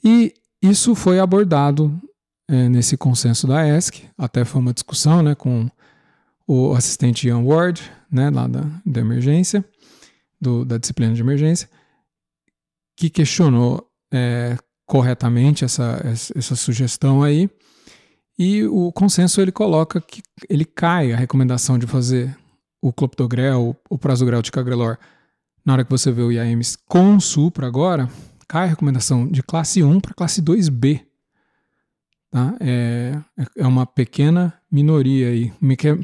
E 0.03 0.35
isso 0.63 0.95
foi 0.95 1.19
abordado 1.19 2.01
é, 2.49 2.69
nesse 2.69 2.97
consenso 2.97 3.47
da 3.47 3.67
ESC, 3.67 4.05
até 4.17 4.45
foi 4.45 4.61
uma 4.61 4.73
discussão 4.73 5.23
né, 5.23 5.35
com 5.35 5.69
o 6.47 6.73
assistente 6.75 7.27
Ian 7.27 7.41
Ward, 7.41 7.91
né, 8.11 8.31
lá 8.31 8.47
da, 8.47 8.63
da 8.85 9.01
emergência, 9.01 9.65
do, 10.41 10.65
da 10.65 10.79
disciplina 10.79 11.15
de 11.15 11.21
emergência, 11.21 11.69
que 12.97 13.09
questionou 13.09 13.87
é, 14.13 14.57
corretamente 14.87 15.65
essa, 15.65 16.01
essa 16.35 16.55
sugestão 16.55 17.23
aí. 17.23 17.49
E 18.39 18.65
o 18.65 18.91
consenso 18.93 19.41
ele 19.41 19.53
coloca 19.53 20.01
que 20.01 20.23
ele 20.49 20.65
cai 20.65 21.13
a 21.13 21.17
recomendação 21.17 21.79
de 21.79 21.87
fazer 21.87 22.37
o 22.83 22.93
clopidogrel, 22.93 23.77
o 23.89 23.97
prasugrel 23.97 24.43
ticagrelor, 24.43 24.99
na 25.65 25.73
hora 25.73 25.85
que 25.85 25.91
você 25.91 26.13
vê 26.13 26.23
o 26.23 26.33
IAMs 26.33 26.77
com 26.87 27.19
supra 27.19 27.67
agora, 27.67 28.11
cai 28.47 28.65
a 28.65 28.69
recomendação 28.69 29.27
de 29.27 29.43
classe 29.43 29.83
1 29.83 30.01
para 30.01 30.15
classe 30.15 30.43
2B. 30.43 31.01
Tá? 32.31 32.57
É, 32.61 33.19
é 33.57 33.67
uma 33.67 33.87
pequena 33.87 34.53
minoria 34.71 35.29
aí, 35.29 35.53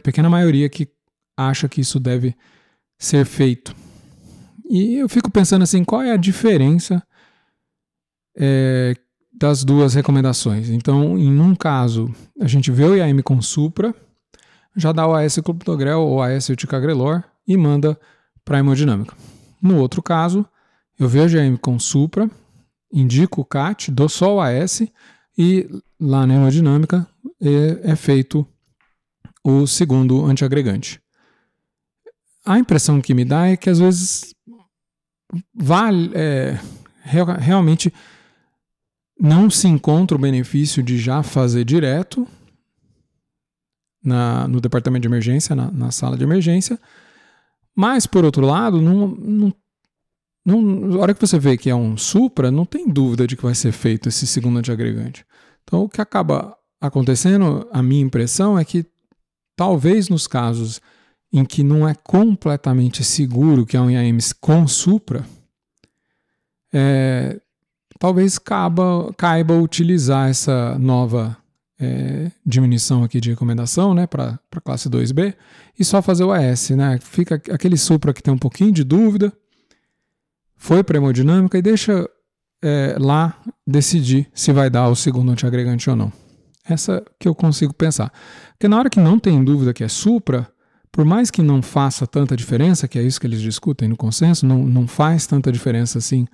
pequena 0.03 0.31
maioria 0.31 0.69
que 0.69 0.89
acha 1.37 1.69
que 1.69 1.81
isso 1.81 1.99
deve 1.99 2.35
ser 2.99 3.27
feito. 3.27 3.75
E 4.69 4.95
eu 4.95 5.09
fico 5.09 5.31
pensando 5.31 5.63
assim, 5.63 5.83
qual 5.83 6.01
é 6.01 6.13
a 6.13 6.17
diferença 6.17 7.03
é, 8.37 8.95
das 9.40 9.64
duas 9.64 9.94
recomendações? 9.94 10.68
Então, 10.68 11.18
em 11.18 11.40
um 11.40 11.54
caso, 11.54 12.14
a 12.38 12.47
gente 12.47 12.70
vê 12.70 12.85
o 12.85 12.94
IAM 12.94 13.23
com 13.23 13.40
supra, 13.40 13.94
já 14.76 14.92
dá 14.92 15.06
o 15.06 15.14
AS 15.14 15.38
clopidogrel 15.42 16.00
ou 16.00 16.23
AS 16.23 16.49
ticagrelor 16.54 17.25
e 17.49 17.56
manda 17.56 17.99
para 18.44 18.59
a 18.59 18.61
hemodinâmica. 18.61 19.16
No 19.62 19.78
outro 19.78 20.02
caso, 20.02 20.47
eu 20.99 21.09
vejo 21.09 21.38
a 21.38 21.42
IAM 21.42 21.56
com 21.56 21.78
supra, 21.78 22.30
indico 22.92 23.40
o 23.40 23.44
CAT, 23.44 23.90
dou 23.90 24.11
só 24.11 24.37
o 24.37 24.40
AS 24.40 24.82
e 25.38 25.66
lá 25.99 26.26
na 26.26 26.35
hemodinâmica 26.35 27.09
é, 27.40 27.92
é 27.92 27.97
feito 27.97 28.47
o 29.42 29.66
segundo 29.66 30.23
antiagregante. 30.26 31.00
A 32.44 32.59
impressão 32.59 33.00
que 33.00 33.14
me 33.14 33.25
dá 33.25 33.47
é 33.47 33.56
que 33.56 33.70
às 33.70 33.78
vezes 33.78 34.35
vale, 35.54 36.11
é, 36.14 36.61
realmente 37.02 37.92
não 39.21 39.50
se 39.50 39.69
encontra 39.69 40.17
o 40.17 40.21
benefício 40.21 40.83
de 40.83 40.99
já 40.99 41.23
fazer 41.23 41.65
direto 41.65 42.27
na, 44.03 44.49
no 44.49 44.61
departamento 44.61 45.03
de 45.03 45.09
emergência, 45.09 45.55
na, 45.55 45.71
na, 45.71 45.91
sala 45.91 46.17
de 46.17 46.25
emergência, 46.25 46.81
mas 47.77 48.07
por 48.07 48.25
outro 48.25 48.47
lado, 48.47 48.81
não, 48.81 49.09
não, 49.09 49.55
não, 50.45 50.62
na 50.62 50.99
hora 50.99 51.15
que 51.15 51.21
você 51.21 51.39
vê 51.39 51.59
que 51.59 51.69
é 51.69 51.75
um 51.75 51.99
supra, 51.99 52.50
não 52.50 52.65
tem 52.65 52.89
dúvida 52.89 53.27
de 53.27 53.37
que 53.37 53.43
vai 53.43 53.55
ser 53.55 53.73
feito 53.73 54.09
esse 54.09 54.27
segundo 54.27 54.59
antiagregante. 54.59 55.25
Então 55.65 55.83
o 55.83 55.89
que 55.89 56.00
acaba 56.00 56.57
acontecendo, 56.81 57.69
a 57.71 57.83
minha 57.83 58.03
impressão 58.03 58.59
é 58.59 58.65
que 58.65 58.87
talvez 59.55 60.09
nos 60.09 60.27
casos 60.27 60.81
em 61.31 61.45
que 61.45 61.62
não 61.62 61.87
é 61.87 61.95
completamente 61.95 63.05
seguro 63.05 63.67
que 63.67 63.77
é 63.77 63.81
um 63.81 63.91
IAMs 63.91 64.33
com 64.33 64.67
supra, 64.67 65.27
é, 66.73 67.39
talvez 68.00 68.38
caiba, 68.38 69.12
caiba 69.16 69.54
utilizar 69.54 70.30
essa 70.30 70.76
nova 70.78 71.37
é, 71.78 72.33
diminuição 72.45 73.04
aqui 73.04 73.21
de 73.21 73.28
recomendação 73.28 73.92
né, 73.92 74.07
para 74.07 74.40
a 74.50 74.61
classe 74.61 74.88
2B 74.88 75.35
e 75.78 75.85
só 75.85 76.00
fazer 76.00 76.25
o 76.25 76.33
AS. 76.33 76.71
Né? 76.71 76.99
Fica 77.00 77.35
aquele 77.35 77.76
supra 77.76 78.14
que 78.14 78.23
tem 78.23 78.33
um 78.33 78.38
pouquinho 78.38 78.73
de 78.73 78.83
dúvida, 78.83 79.30
foi 80.57 80.83
para 80.83 80.97
hemodinâmica 80.97 81.59
e 81.59 81.62
deixa 81.62 82.09
é, 82.62 82.97
lá 82.99 83.37
decidir 83.66 84.28
se 84.35 84.50
vai 84.50 84.71
dar 84.71 84.88
o 84.88 84.97
segundo 84.97 85.30
antiagregante 85.30 85.90
ou 85.90 85.95
não. 85.95 86.11
Essa 86.64 87.04
que 87.19 87.28
eu 87.28 87.35
consigo 87.35 87.75
pensar. 87.75 88.11
Porque 88.52 88.69
na 88.69 88.78
hora 88.78 88.88
que 88.88 89.00
não 89.00 89.19
tem 89.19 89.45
dúvida 89.45 89.75
que 89.75 89.85
é 89.85 89.88
supra, 89.88 90.49
por 90.90 91.04
mais 91.04 91.30
que 91.30 91.42
não 91.42 91.61
faça 91.61 92.07
tanta 92.07 92.35
diferença, 92.35 92.88
que 92.88 92.99
é 92.99 93.02
isso 93.02 93.21
que 93.21 93.26
eles 93.26 93.42
discutem 93.42 93.88
no 93.88 93.97
consenso, 93.97 94.47
não, 94.47 94.64
não 94.64 94.87
faz 94.87 95.26
tanta 95.26 95.52
diferença 95.52 95.99
assim 95.99 96.26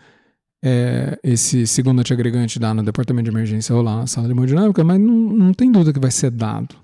é, 0.66 1.18
esse 1.23 1.66
segundo 1.66 2.00
antiagregante 2.00 2.58
dá 2.58 2.75
no 2.75 2.82
departamento 2.82 3.30
de 3.30 3.37
emergência 3.37 3.75
ou 3.75 3.82
lá 3.82 3.99
na 3.99 4.06
sala 4.06 4.26
de 4.26 4.32
hemodinâmica, 4.32 4.82
mas 4.82 4.99
não, 4.99 5.14
não 5.14 5.54
tem 5.54 5.70
dúvida 5.70 5.92
que 5.92 6.00
vai 6.00 6.11
ser 6.11 6.30
dado. 6.30 6.75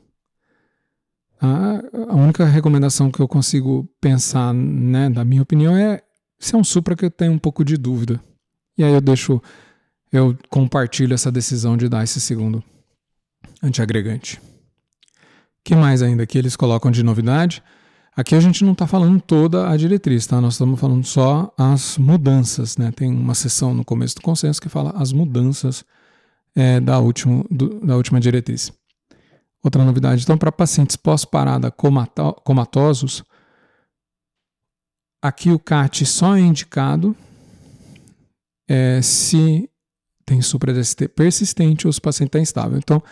A, 1.40 1.80
a 2.10 2.14
única 2.14 2.44
recomendação 2.44 3.10
que 3.10 3.20
eu 3.20 3.26
consigo 3.26 3.88
pensar, 4.00 4.54
né, 4.54 5.10
da 5.10 5.24
minha 5.24 5.42
opinião, 5.42 5.76
é 5.76 6.00
se 6.38 6.54
é 6.54 6.58
um 6.58 6.64
supra 6.64 6.94
que 6.94 7.04
eu 7.04 7.10
tenho 7.10 7.32
um 7.32 7.38
pouco 7.38 7.64
de 7.64 7.76
dúvida. 7.76 8.20
E 8.78 8.84
aí 8.84 8.92
eu 8.92 9.00
deixo, 9.00 9.42
eu 10.12 10.36
compartilho 10.48 11.14
essa 11.14 11.32
decisão 11.32 11.76
de 11.76 11.88
dar 11.88 12.04
esse 12.04 12.20
segundo 12.20 12.62
antiagregante 13.62 14.40
que 15.64 15.74
mais 15.74 16.02
ainda 16.02 16.26
que 16.26 16.36
eles 16.36 16.56
colocam 16.56 16.90
de 16.90 17.02
novidade? 17.02 17.62
Aqui 18.14 18.34
a 18.34 18.40
gente 18.40 18.62
não 18.62 18.72
está 18.72 18.86
falando 18.86 19.20
toda 19.20 19.70
a 19.70 19.76
diretriz, 19.76 20.26
tá? 20.26 20.40
Nós 20.40 20.54
estamos 20.54 20.78
falando 20.78 21.04
só 21.04 21.52
as 21.56 21.96
mudanças, 21.96 22.76
né? 22.76 22.92
Tem 22.92 23.10
uma 23.10 23.34
sessão 23.34 23.72
no 23.72 23.84
começo 23.84 24.16
do 24.16 24.20
consenso 24.20 24.60
que 24.60 24.68
fala 24.68 24.90
as 24.90 25.12
mudanças 25.12 25.84
é, 26.54 26.78
da, 26.78 26.98
último, 26.98 27.46
do, 27.50 27.80
da 27.80 27.96
última 27.96 28.20
diretriz. 28.20 28.70
Outra 29.64 29.82
novidade, 29.84 30.22
então, 30.22 30.36
para 30.36 30.52
pacientes 30.52 30.96
pós-parada 30.96 31.70
comato 31.70 32.34
comatosos, 32.44 33.22
aqui 35.22 35.50
o 35.50 35.58
CAT 35.58 36.04
só 36.04 36.36
é 36.36 36.40
indicado 36.40 37.16
é, 38.68 39.00
se 39.00 39.70
tem 40.26 40.42
supra-DST 40.42 41.08
persistente 41.08 41.86
ou 41.86 41.92
se 41.92 41.98
o 41.98 42.02
paciente 42.02 42.28
está 42.28 42.40
instável. 42.40 42.76
Então, 42.76 43.02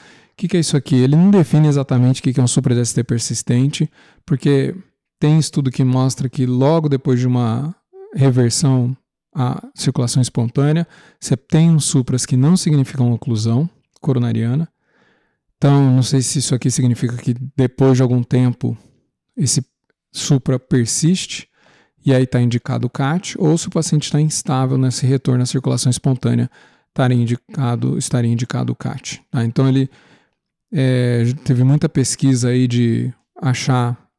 que, 0.40 0.48
que 0.48 0.56
é 0.56 0.60
isso 0.60 0.76
aqui? 0.76 0.96
Ele 0.96 1.16
não 1.16 1.30
define 1.30 1.68
exatamente 1.68 2.20
o 2.20 2.22
que 2.22 2.40
é 2.40 2.42
um 2.42 2.48
supra-DST 2.48 3.04
persistente, 3.04 3.90
porque 4.24 4.74
tem 5.20 5.38
estudo 5.38 5.70
que 5.70 5.84
mostra 5.84 6.28
que 6.30 6.46
logo 6.46 6.88
depois 6.88 7.20
de 7.20 7.26
uma 7.26 7.76
reversão 8.14 8.96
à 9.32 9.62
circulação 9.74 10.20
espontânea, 10.20 10.88
você 11.20 11.36
tem 11.36 11.70
uns 11.70 11.84
supras 11.84 12.26
que 12.26 12.36
não 12.36 12.56
significam 12.56 13.12
oclusão 13.12 13.68
coronariana. 14.00 14.68
Então, 15.56 15.94
não 15.94 16.02
sei 16.02 16.22
se 16.22 16.38
isso 16.38 16.54
aqui 16.54 16.70
significa 16.70 17.16
que 17.18 17.34
depois 17.54 17.96
de 17.96 18.02
algum 18.02 18.22
tempo 18.22 18.76
esse 19.36 19.64
supra 20.10 20.58
persiste 20.58 21.48
e 22.04 22.14
aí 22.14 22.24
está 22.24 22.40
indicado 22.40 22.86
o 22.86 22.90
CAT, 22.90 23.36
ou 23.38 23.58
se 23.58 23.68
o 23.68 23.70
paciente 23.70 24.04
está 24.04 24.18
instável 24.18 24.78
nesse 24.78 25.04
retorno 25.06 25.42
à 25.42 25.46
circulação 25.46 25.90
espontânea, 25.90 26.50
estaria 26.88 27.16
indicado, 27.16 27.98
estaria 27.98 28.32
indicado 28.32 28.72
o 28.72 28.76
CAT. 28.76 29.22
Tá? 29.30 29.44
Então, 29.44 29.68
ele 29.68 29.90
é, 30.72 31.24
teve 31.44 31.62
muita 31.62 31.90
pesquisa 31.90 32.48
aí 32.48 32.66
de 32.66 33.12
achar 33.36 34.09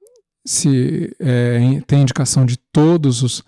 se 0.45 1.15
é, 1.19 1.81
tem 1.87 2.01
indicação 2.01 2.45
de 2.45 2.57
todos 2.57 3.21
os 3.21 3.43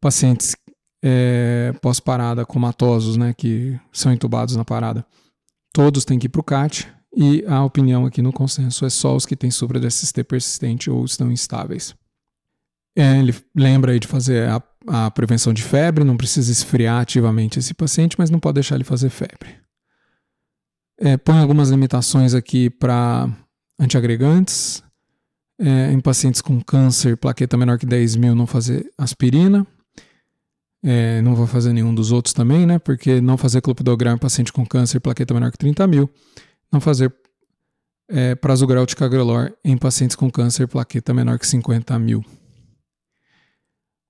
pacientes 0.00 0.56
é, 1.02 1.72
pós-parada 1.80 2.44
comatosos, 2.44 3.16
né, 3.16 3.34
que 3.34 3.78
são 3.92 4.12
entubados 4.12 4.56
na 4.56 4.64
parada. 4.64 5.04
Todos 5.72 6.04
têm 6.04 6.18
que 6.18 6.26
ir 6.26 6.30
para 6.30 6.40
o 6.40 6.44
CAT 6.44 6.88
e 7.16 7.44
a 7.46 7.64
opinião 7.64 8.06
aqui 8.06 8.22
no 8.22 8.32
consenso 8.32 8.84
é 8.84 8.90
só 8.90 9.14
os 9.14 9.26
que 9.26 9.36
têm 9.36 9.50
supra 9.50 9.80
de 9.80 9.86
SST 9.86 10.24
persistente 10.24 10.90
ou 10.90 11.04
estão 11.04 11.30
instáveis. 11.30 11.94
É, 12.96 13.18
ele 13.18 13.34
lembra 13.54 13.92
aí 13.92 14.00
de 14.00 14.08
fazer 14.08 14.48
a, 14.48 14.62
a 14.86 15.10
prevenção 15.10 15.52
de 15.52 15.62
febre, 15.62 16.04
não 16.04 16.16
precisa 16.16 16.50
esfriar 16.50 17.00
ativamente 17.00 17.58
esse 17.58 17.72
paciente, 17.72 18.16
mas 18.18 18.30
não 18.30 18.40
pode 18.40 18.54
deixar 18.54 18.74
ele 18.74 18.84
fazer 18.84 19.10
febre. 19.10 19.60
É, 20.98 21.16
põe 21.16 21.38
algumas 21.38 21.70
limitações 21.70 22.34
aqui 22.34 22.68
para 22.68 23.28
antiagregantes. 23.78 24.82
É, 25.62 25.92
em 25.92 26.00
pacientes 26.00 26.40
com 26.40 26.58
câncer, 26.58 27.18
plaqueta 27.18 27.54
menor 27.54 27.78
que 27.78 27.84
10 27.84 28.16
mil, 28.16 28.34
não 28.34 28.46
fazer 28.46 28.90
aspirina. 28.96 29.66
É, 30.82 31.20
não 31.20 31.34
vou 31.34 31.46
fazer 31.46 31.74
nenhum 31.74 31.94
dos 31.94 32.10
outros 32.10 32.32
também, 32.32 32.64
né? 32.64 32.78
Porque 32.78 33.20
não 33.20 33.36
fazer 33.36 33.60
clopidogrel 33.60 34.14
em 34.14 34.18
paciente 34.18 34.50
com 34.52 34.64
câncer, 34.64 35.00
plaqueta 35.00 35.34
menor 35.34 35.52
que 35.52 35.58
30 35.58 35.86
mil. 35.86 36.08
Não 36.72 36.80
fazer 36.80 37.14
é, 38.08 38.34
prasugrel 38.34 38.86
ticagrelor 38.86 39.52
em 39.62 39.76
pacientes 39.76 40.16
com 40.16 40.30
câncer, 40.30 40.66
plaqueta 40.66 41.12
menor 41.12 41.38
que 41.38 41.46
50 41.46 41.98
mil. 41.98 42.24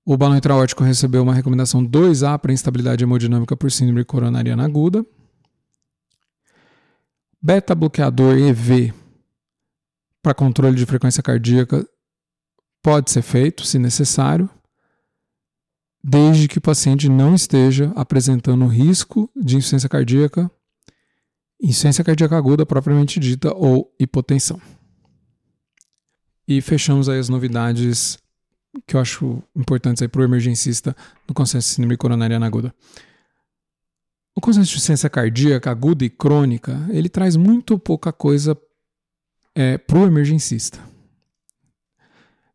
O 0.05 0.15
balão 0.17 0.37
intraórtico 0.37 0.83
recebeu 0.83 1.21
uma 1.21 1.33
recomendação 1.33 1.85
2A 1.85 2.39
para 2.39 2.53
instabilidade 2.53 3.03
hemodinâmica 3.03 3.55
por 3.57 3.69
síndrome 3.69 4.05
coronariana 4.05 4.63
aguda. 4.63 5.05
Beta-bloqueador 7.41 8.37
EV 8.37 8.93
para 10.21 10.33
controle 10.33 10.75
de 10.75 10.85
frequência 10.85 11.23
cardíaca 11.23 11.87
pode 12.81 13.11
ser 13.11 13.21
feito, 13.21 13.65
se 13.65 13.77
necessário, 13.77 14.49
desde 16.03 16.47
que 16.47 16.57
o 16.57 16.61
paciente 16.61 17.07
não 17.07 17.35
esteja 17.35 17.91
apresentando 17.95 18.65
risco 18.65 19.29
de 19.35 19.57
insuficiência 19.57 19.89
cardíaca, 19.89 20.49
insuficiência 21.61 22.03
cardíaca 22.03 22.37
aguda 22.37 22.65
propriamente 22.65 23.19
dita 23.19 23.53
ou 23.55 23.93
hipotensão. 23.99 24.59
E 26.47 26.59
fechamos 26.59 27.07
aí 27.07 27.19
as 27.19 27.29
novidades 27.29 28.17
que 28.87 28.95
eu 28.95 29.01
acho 29.01 29.43
importantes 29.55 30.05
para 30.07 30.21
o 30.21 30.23
emergencista 30.23 30.95
no 31.27 31.33
consenso 31.33 31.67
de 31.67 31.75
síndrome 31.75 31.97
coronariana 31.97 32.45
aguda. 32.45 32.73
O 34.35 34.41
consenso 34.41 34.65
de 34.65 34.71
insuficiência 34.71 35.09
cardíaca 35.09 35.69
aguda 35.69 36.05
e 36.05 36.09
crônica, 36.09 36.87
ele 36.89 37.09
traz 37.09 37.35
muito 37.35 37.77
pouca 37.77 38.11
coisa 38.11 38.57
é, 39.55 39.77
para 39.77 39.99
o 39.99 40.05
emergencista. 40.05 40.79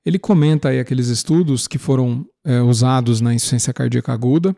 Ele 0.04 0.18
comenta 0.18 0.68
aí 0.68 0.78
aqueles 0.78 1.08
estudos 1.08 1.66
que 1.66 1.78
foram 1.78 2.24
é, 2.44 2.60
usados 2.60 3.20
na 3.20 3.34
insuficiência 3.34 3.72
cardíaca 3.72 4.12
aguda, 4.12 4.56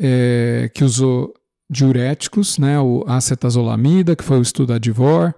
é, 0.00 0.70
que 0.74 0.82
usou 0.82 1.32
diuréticos, 1.70 2.58
né, 2.58 2.80
o 2.80 3.04
acetazolamida, 3.06 4.16
que 4.16 4.24
foi 4.24 4.38
o 4.38 4.42
estudo 4.42 4.72
Adivor, 4.72 5.32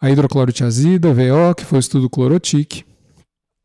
a 0.00 0.10
hidroclorotiazida, 0.10 1.12
VO, 1.12 1.54
que 1.54 1.64
foi 1.64 1.78
o 1.78 1.80
estudo 1.80 2.08
Clorotic. 2.08 2.84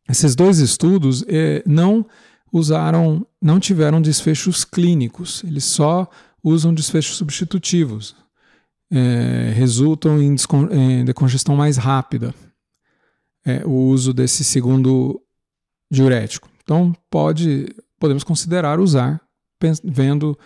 Esses 0.08 0.34
dois 0.34 0.58
estudos 0.58 1.24
é, 1.26 1.62
não 1.66 2.06
usaram, 2.52 3.26
não 3.40 3.58
tiveram 3.58 4.00
desfechos 4.00 4.64
clínicos, 4.64 5.42
eles 5.44 5.64
só 5.64 6.08
usam 6.44 6.72
desfechos 6.72 7.16
substitutivos, 7.16 8.14
é, 8.90 9.52
resultam 9.54 10.20
em, 10.22 10.34
em 10.70 11.04
decongestão 11.04 11.56
mais 11.56 11.76
rápida, 11.76 12.34
é, 13.44 13.64
o 13.64 13.72
uso 13.72 14.12
desse 14.12 14.44
segundo 14.44 15.20
diurético. 15.90 16.48
Então 16.62 16.94
pode, 17.10 17.74
podemos 17.98 18.24
considerar 18.24 18.80
usar, 18.80 19.20
vendo, 19.82 20.38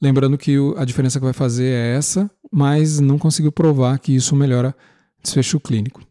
lembrando 0.00 0.36
que 0.36 0.56
a 0.76 0.84
diferença 0.84 1.18
que 1.18 1.24
vai 1.24 1.32
fazer 1.32 1.72
é 1.72 1.96
essa, 1.96 2.30
mas 2.52 3.00
não 3.00 3.18
conseguiu 3.18 3.52
provar 3.52 3.98
que 3.98 4.14
isso 4.14 4.36
melhora 4.36 4.74
desfecho 5.22 5.60
clínico. 5.60 6.02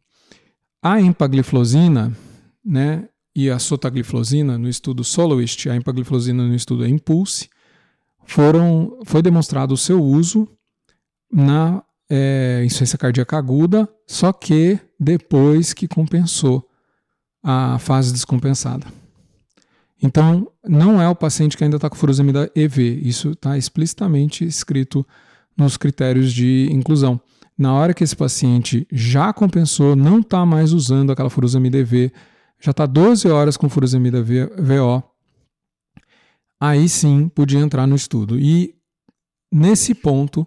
A 0.82 1.02
empagliflozina, 1.02 2.16
né, 2.64 3.08
e 3.36 3.50
a 3.50 3.60
sotagliflozina 3.60 4.58
no 4.58 4.68
estudo 4.68 5.04
Soloist, 5.04 5.70
a 5.70 5.76
empagliflozina 5.76 6.44
no 6.44 6.56
estudo 6.56 6.88
Impulse, 6.88 7.50
foram, 8.26 9.00
foi 9.06 9.22
demonstrado 9.22 9.74
o 9.74 9.78
seu 9.78 10.04
uso 10.04 10.48
na 11.32 11.84
é, 12.10 12.62
insuficiência 12.66 12.98
cardíaca 12.98 13.38
aguda, 13.38 13.88
só 14.06 14.32
que 14.32 14.80
depois 15.00 15.74
que 15.74 15.88
compensou 15.88 16.68
a 17.44 17.78
fase 17.80 18.12
descompensada. 18.12 18.86
Então, 20.02 20.52
não 20.64 21.02
é 21.02 21.10
o 21.10 21.16
paciente 21.16 21.58
que 21.58 21.64
ainda 21.64 21.78
está 21.78 21.90
com 21.90 21.96
furosemida 21.96 22.52
EV, 22.56 23.02
isso 23.04 23.32
está 23.32 23.58
explicitamente 23.58 24.46
escrito 24.46 25.06
nos 25.58 25.76
critérios 25.76 26.32
de 26.32 26.70
inclusão. 26.72 27.20
Na 27.58 27.74
hora 27.74 27.94
que 27.94 28.04
esse 28.04 28.16
paciente 28.16 28.88
já 28.92 29.34
compensou, 29.34 29.96
não 29.96 30.20
está 30.20 30.46
mais 30.46 30.72
usando 30.72 31.12
aquela 31.12 31.30
furosemida 31.30 31.78
EV, 31.80 32.12
já 32.60 32.72
está 32.72 32.86
12 32.86 33.28
horas 33.30 33.58
com 33.58 33.68
furosemida 33.68 34.22
VO, 34.22 35.04
aí 36.60 36.88
sim 36.88 37.28
podia 37.30 37.60
entrar 37.60 37.88
no 37.88 37.96
estudo. 37.96 38.40
E 38.40 38.76
nesse 39.52 39.96
ponto, 39.96 40.46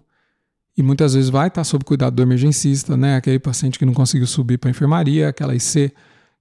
e 0.77 0.83
muitas 0.83 1.13
vezes 1.13 1.29
vai 1.29 1.47
estar 1.47 1.63
sob 1.63 1.83
cuidado 1.83 2.15
do 2.15 2.21
emergencista, 2.21 2.95
né? 2.95 3.15
Aquele 3.15 3.39
paciente 3.39 3.77
que 3.77 3.85
não 3.85 3.93
conseguiu 3.93 4.27
subir 4.27 4.57
para 4.57 4.69
a 4.69 4.71
enfermaria, 4.71 5.29
aquela 5.29 5.55
IC 5.55 5.93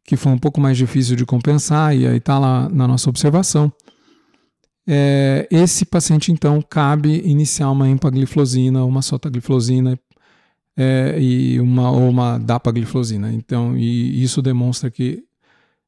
que 0.04 0.16
foi 0.16 0.32
um 0.32 0.38
pouco 0.38 0.60
mais 0.60 0.76
difícil 0.76 1.14
de 1.14 1.24
compensar 1.24 1.96
e 1.96 2.06
aí 2.06 2.16
está 2.16 2.38
lá 2.38 2.68
na 2.68 2.88
nossa 2.88 3.08
observação. 3.08 3.72
É, 4.86 5.46
esse 5.50 5.84
paciente, 5.84 6.32
então, 6.32 6.60
cabe 6.60 7.22
iniciar 7.24 7.70
uma 7.70 7.88
empagliflozina, 7.88 8.84
uma 8.84 9.02
sotagliflozina 9.02 9.98
é, 10.76 11.16
e 11.20 11.60
uma, 11.60 11.90
ou 11.90 12.08
uma 12.08 12.38
dapagliflozina. 12.38 13.32
Então, 13.32 13.76
e 13.76 14.22
isso 14.22 14.42
demonstra 14.42 14.90
que, 14.90 15.22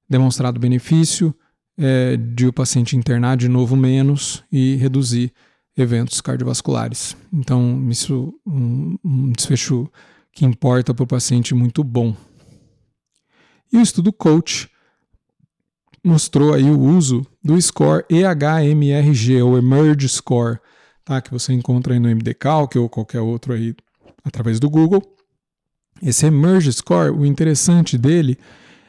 demonstrado 0.08 0.60
benefício 0.60 1.34
é, 1.76 2.16
de 2.16 2.46
o 2.46 2.52
paciente 2.52 2.96
internar 2.96 3.36
de 3.36 3.48
novo 3.48 3.74
menos 3.74 4.44
e 4.52 4.76
reduzir 4.76 5.32
eventos 5.76 6.20
cardiovasculares. 6.20 7.16
Então, 7.32 7.86
isso 7.88 8.34
um, 8.46 8.96
um 9.04 9.32
desfecho 9.32 9.90
que 10.32 10.44
importa 10.44 10.94
para 10.94 11.04
o 11.04 11.06
paciente 11.06 11.54
muito 11.54 11.82
bom. 11.82 12.16
E 13.72 13.78
o 13.78 13.82
estudo 13.82 14.12
COACH 14.12 14.68
mostrou 16.04 16.52
aí 16.52 16.70
o 16.70 16.80
uso 16.80 17.24
do 17.42 17.60
score 17.60 18.04
EHMRG, 18.10 19.40
ou 19.42 19.56
Emerge 19.56 20.08
Score, 20.08 20.58
tá? 21.04 21.20
que 21.20 21.30
você 21.30 21.52
encontra 21.52 21.94
aí 21.94 22.00
no 22.00 22.08
MDCalc 22.08 22.76
ou 22.76 22.88
qualquer 22.88 23.20
outro 23.20 23.52
aí 23.52 23.74
através 24.24 24.58
do 24.58 24.68
Google. 24.68 25.02
Esse 26.02 26.26
Emerge 26.26 26.72
Score, 26.72 27.10
o 27.10 27.24
interessante 27.24 27.96
dele 27.96 28.36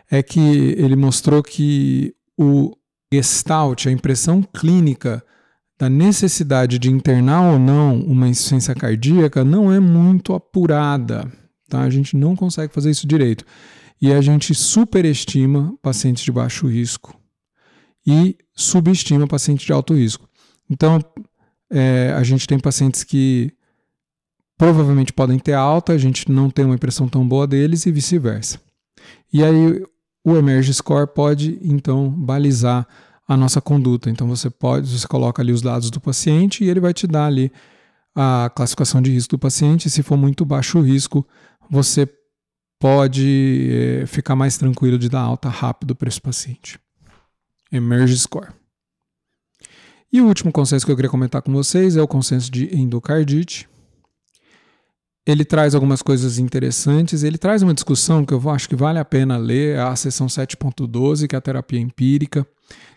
é 0.10 0.24
que 0.24 0.40
ele 0.40 0.96
mostrou 0.96 1.44
que 1.44 2.16
o 2.38 2.76
Gestalt, 3.14 3.86
a 3.86 3.92
impressão 3.92 4.42
clínica 4.42 5.24
da 5.78 5.90
necessidade 5.90 6.78
de 6.78 6.90
internar 6.90 7.54
ou 7.54 7.60
não 7.60 8.00
uma 8.02 8.28
insuficiência 8.28 8.76
cardíaca 8.76 9.44
não 9.44 9.72
é 9.72 9.80
muito 9.80 10.34
apurada. 10.34 11.32
Tá? 11.68 11.82
A 11.82 11.90
gente 11.90 12.16
não 12.16 12.36
consegue 12.36 12.74
fazer 12.74 12.92
isso 12.92 13.08
direito. 13.08 13.46
E 14.02 14.12
a 14.12 14.22
gente 14.22 14.54
superestima 14.54 15.74
pacientes 15.82 16.24
de 16.24 16.32
baixo 16.32 16.68
risco 16.68 17.18
e 18.06 18.38
subestima 18.54 19.28
pacientes 19.28 19.66
de 19.66 19.72
alto 19.72 19.94
risco. 19.94 20.28
Então, 20.70 21.00
é, 21.72 22.14
a 22.16 22.24
gente 22.24 22.46
tem 22.46 22.60
pacientes 22.60 23.04
que 23.04 23.52
provavelmente 24.58 25.12
podem 25.12 25.40
ter 25.40 25.54
alta, 25.54 25.94
a 25.94 25.98
gente 25.98 26.32
não 26.32 26.50
tem 26.50 26.66
uma 26.66 26.76
impressão 26.76 27.08
tão 27.08 27.28
boa 27.28 27.48
deles 27.48 27.86
e 27.86 27.92
vice-versa. 27.92 28.60
E 29.32 29.44
aí 29.44 29.84
o 30.24 30.38
Emerge 30.38 30.74
Score 30.74 31.08
pode 31.08 31.60
então 31.62 32.10
balizar 32.10 32.88
a 33.28 33.38
nossa 33.38 33.62
conduta. 33.62 34.10
Então 34.10 34.28
você 34.28 34.50
pode, 34.50 34.88
você 34.88 35.08
coloca 35.08 35.42
ali 35.42 35.52
os 35.52 35.62
dados 35.62 35.90
do 35.90 36.00
paciente 36.00 36.64
e 36.64 36.70
ele 36.70 36.80
vai 36.80 36.94
te 36.94 37.08
dar 37.08 37.26
ali 37.28 37.52
a 38.16 38.52
classificação 38.56 39.02
de 39.02 39.12
risco 39.12 39.36
do 39.36 39.40
paciente. 39.40 39.90
Se 39.90 40.04
for 40.04 40.18
muito 40.18 40.46
baixo 40.46 40.80
o 40.80 40.82
risco, 40.82 41.26
você 41.70 42.08
pode 42.80 43.70
é, 43.72 44.06
ficar 44.06 44.36
mais 44.36 44.58
tranquilo 44.58 45.00
de 45.00 45.10
dar 45.10 45.22
alta 45.22 45.50
rápido 45.50 45.96
para 45.96 46.10
esse 46.10 46.20
paciente. 46.20 46.80
Emerge 47.72 48.18
Score. 48.18 48.50
E 50.12 50.22
o 50.22 50.28
último 50.28 50.52
consenso 50.52 50.86
que 50.86 50.92
eu 50.92 50.96
queria 50.96 51.10
comentar 51.10 51.42
com 51.42 51.52
vocês 51.52 51.96
é 51.96 52.02
o 52.02 52.08
consenso 52.08 52.52
de 52.52 52.76
endocardite. 52.78 53.68
Ele 55.26 55.46
traz 55.46 55.74
algumas 55.74 56.02
coisas 56.02 56.38
interessantes, 56.38 57.24
ele 57.24 57.38
traz 57.38 57.62
uma 57.62 57.74
discussão 57.74 58.26
que 58.26 58.34
eu 58.34 58.50
acho 58.50 58.68
que 58.68 58.76
vale 58.76 59.00
a 59.00 59.06
pena 59.06 59.38
ler, 59.38 59.80
a 59.80 59.96
seção 59.96 60.28
7.12, 60.28 61.28
que 61.28 61.36
é 61.36 61.38
a 61.38 61.42
terapia 61.42 61.80
empírica 61.80 62.46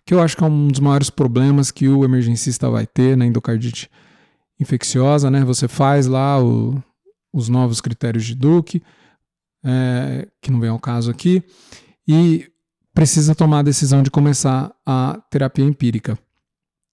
que 0.07 0.15
eu 0.15 0.23
acho 0.23 0.37
que 0.37 0.45
é 0.45 0.47
um 0.47 0.69
dos 0.69 0.79
maiores 0.79 1.11
problemas 1.11 1.73
que 1.73 1.89
o 1.89 2.05
emergencista 2.05 2.71
vai 2.71 2.87
ter 2.87 3.17
na 3.17 3.27
endocardite 3.27 3.91
infecciosa, 4.59 5.31
né? 5.31 5.45
Você 5.45 5.67
faz 5.67 6.07
lá 6.07 6.43
o, 6.43 6.81
os 7.33 7.49
novos 7.49 7.81
critérios 7.81 8.25
de 8.25 8.35
Duke, 8.35 8.81
é, 9.65 10.29
que 10.41 10.51
não 10.51 10.61
vem 10.61 10.71
ao 10.71 10.79
caso 10.79 11.11
aqui, 11.11 11.43
e 12.07 12.49
precisa 12.95 13.35
tomar 13.35 13.59
a 13.59 13.65
decisão 13.65 14.01
de 14.03 14.11
começar 14.11 14.73
a 14.87 15.21
terapia 15.29 15.65
empírica. 15.65 16.17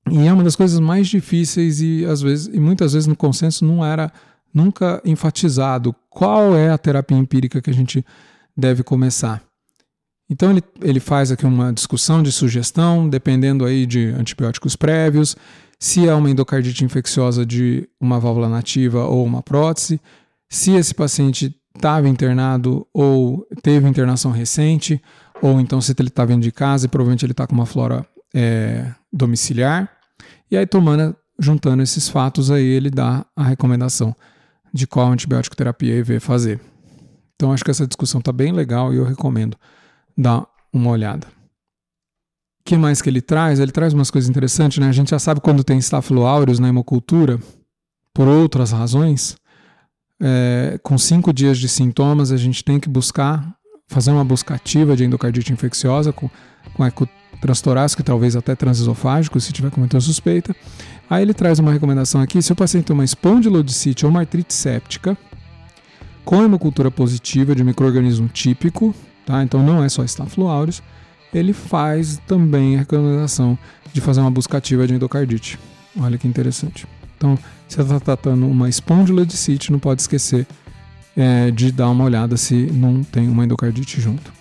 E 0.10 0.28
é 0.28 0.34
uma 0.34 0.44
das 0.44 0.56
coisas 0.56 0.80
mais 0.80 1.08
difíceis 1.08 1.80
e 1.80 2.04
às 2.06 2.20
vezes 2.20 2.48
e 2.48 2.60
muitas 2.60 2.92
vezes 2.92 3.08
no 3.08 3.16
consenso 3.16 3.64
não 3.64 3.86
era 3.86 4.12
nunca 4.54 5.02
enfatizado 5.04 5.96
qual 6.10 6.56
é 6.56 6.70
a 6.70 6.78
terapia 6.78 7.18
empírica 7.18 7.62
que 7.62 7.70
a 7.70 7.74
gente 7.74 8.06
deve 8.56 8.84
começar. 8.84 9.42
Então 10.30 10.52
ele, 10.52 10.64
ele 10.82 11.00
faz 11.00 11.32
aqui 11.32 11.46
uma 11.46 11.74
discussão 11.74 12.24
de 12.24 12.32
sugestão, 12.32 13.10
dependendo 13.10 13.66
aí 13.66 13.86
de 13.86 14.08
antibióticos 14.08 14.76
prévios, 14.76 15.36
se 15.80 16.08
é 16.08 16.14
uma 16.14 16.30
endocardite 16.30 16.86
infecciosa 16.86 17.46
de 17.46 17.88
uma 18.00 18.20
válvula 18.20 18.48
nativa 18.48 19.06
ou 19.06 19.26
uma 19.26 19.44
prótese, 19.44 20.00
se 20.50 20.72
esse 20.72 20.94
paciente 20.94 21.56
estava 21.76 22.08
internado 22.08 22.88
ou 22.94 23.46
teve 23.62 23.88
internação 23.88 24.32
recente, 24.32 25.02
ou 25.42 25.60
então 25.60 25.82
se 25.82 25.94
ele 25.98 26.08
está 26.08 26.24
vindo 26.24 26.42
de 26.42 26.52
casa 26.52 26.86
e 26.86 26.90
provavelmente 26.90 27.26
ele 27.26 27.34
está 27.34 27.46
com 27.46 27.54
uma 27.54 27.66
flora 27.66 28.06
é, 28.34 28.94
domiciliar. 29.12 29.92
E 30.50 30.56
aí, 30.56 30.66
tomando, 30.66 31.16
juntando 31.38 31.84
esses 31.84 32.08
fatos, 32.08 32.50
aí 32.50 32.64
ele 32.64 32.90
dá 32.90 33.26
a 33.36 33.44
recomendação 33.44 34.16
de 34.74 34.88
qual 34.88 35.12
antibiótico 35.12 35.56
terapia 35.56 36.00
IV 36.00 36.20
fazer. 36.20 36.60
Então, 37.36 37.52
acho 37.52 37.64
que 37.64 37.72
essa 37.72 37.86
discussão 37.86 38.20
está 38.20 38.32
bem 38.32 38.52
legal 38.52 38.94
e 38.94 38.98
eu 38.98 39.04
recomendo 39.04 39.58
dar 40.18 40.46
uma 40.72 40.90
olhada. 40.90 41.28
O 41.28 42.64
que 42.66 42.78
mais 42.78 43.02
que 43.02 43.10
ele 43.10 43.22
traz? 43.22 43.60
Ele 43.60 43.72
traz 43.72 43.94
umas 43.94 44.10
coisas 44.10 44.30
interessantes, 44.30 44.78
né? 44.78 44.88
A 44.88 44.94
gente 44.94 45.10
já 45.10 45.20
sabe 45.20 45.42
quando 45.42 45.64
tem 45.64 45.78
Staphylo 45.78 46.24
na 46.60 46.70
hemocultura, 46.70 47.40
por 48.14 48.28
outras 48.28 48.72
razões, 48.72 49.36
é, 50.22 50.80
com 50.82 50.98
cinco 50.98 51.34
dias 51.34 51.58
de 51.58 51.68
sintomas, 51.68 52.32
a 52.32 52.38
gente 52.38 52.64
tem 52.64 52.80
que 52.80 52.88
buscar, 52.88 53.54
fazer 53.88 54.12
uma 54.12 54.24
busca 54.24 54.54
ativa 54.54 54.96
de 54.96 55.04
endocardite 55.04 55.52
infecciosa 55.52 56.14
com, 56.14 56.30
com 56.74 57.08
transtorácico 57.42 58.02
e 58.02 58.06
talvez 58.06 58.36
até 58.38 58.56
transesofágico, 58.56 59.38
se 59.42 59.52
tiver 59.52 59.70
com 59.70 59.82
muita 59.82 60.00
suspeita. 60.00 60.56
Aí 61.10 61.22
ele 61.22 61.34
traz 61.34 61.60
uma 61.60 61.72
recomendação 61.72 62.22
aqui: 62.22 62.42
se 62.42 62.52
o 62.52 62.56
paciente 62.56 62.86
tem 62.86 62.94
uma 62.94 63.04
espondilodicite 63.04 64.06
ou 64.06 64.12
uma 64.12 64.22
artrite 64.22 64.54
séptica, 64.54 65.18
com 66.24 66.44
hemocultura 66.44 66.90
positiva 66.90 67.56
de 67.56 67.64
microorganismo 67.64 68.28
típico, 68.28 68.96
tá? 69.26 69.44
então 69.44 69.62
não 69.62 69.84
é 69.84 69.90
só 69.90 70.04
aureus, 70.50 70.82
ele 71.34 71.54
faz 71.54 72.20
também 72.28 72.76
a 72.76 72.80
recomendação 72.80 73.58
de 73.92 74.02
fazer 74.02 74.22
uma 74.22 74.32
busca 74.32 74.58
ativa 74.58 74.88
de 74.88 74.94
endocardite. 74.94 75.60
Olha 76.00 76.18
que 76.18 76.28
interessante. 76.28 76.88
Então, 77.18 77.38
se 77.68 77.80
está 77.80 78.00
tratando 78.00 78.48
uma 78.48 78.68
espondilodicite, 78.68 79.72
não 79.72 79.80
pode 79.80 80.02
esquecer 80.02 80.48
é, 81.16 81.52
de 81.52 81.72
dar 81.72 81.90
uma 81.90 82.04
olhada 82.04 82.36
se 82.38 82.54
não 82.54 83.04
tem 83.04 83.30
uma 83.30 83.46
endocardite 83.46 84.02
junto. 84.02 84.34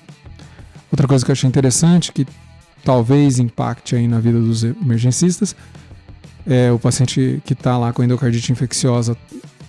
Outra 0.91 1.07
coisa 1.07 1.25
que 1.25 1.31
eu 1.31 1.33
achei 1.33 1.49
interessante, 1.49 2.13
que 2.13 2.27
talvez 2.85 3.39
impacte 3.39 3.95
aí 3.95 4.09
na 4.09 4.21
vida 4.21 4.39
dos 4.39 4.65
emergencistas, 4.65 5.55
é 6.47 6.71
o 6.73 6.79
paciente 6.79 7.41
que 7.45 7.53
está 7.53 7.79
lá 7.79 7.93
com 7.93 8.03
endocardite 8.03 8.53
infecciosa 8.53 9.17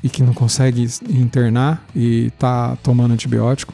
e 0.03 0.09
que 0.09 0.23
não 0.23 0.33
consegue 0.33 0.87
internar 1.09 1.85
e 1.95 2.27
está 2.27 2.75
tomando 2.77 3.13
antibiótico, 3.13 3.73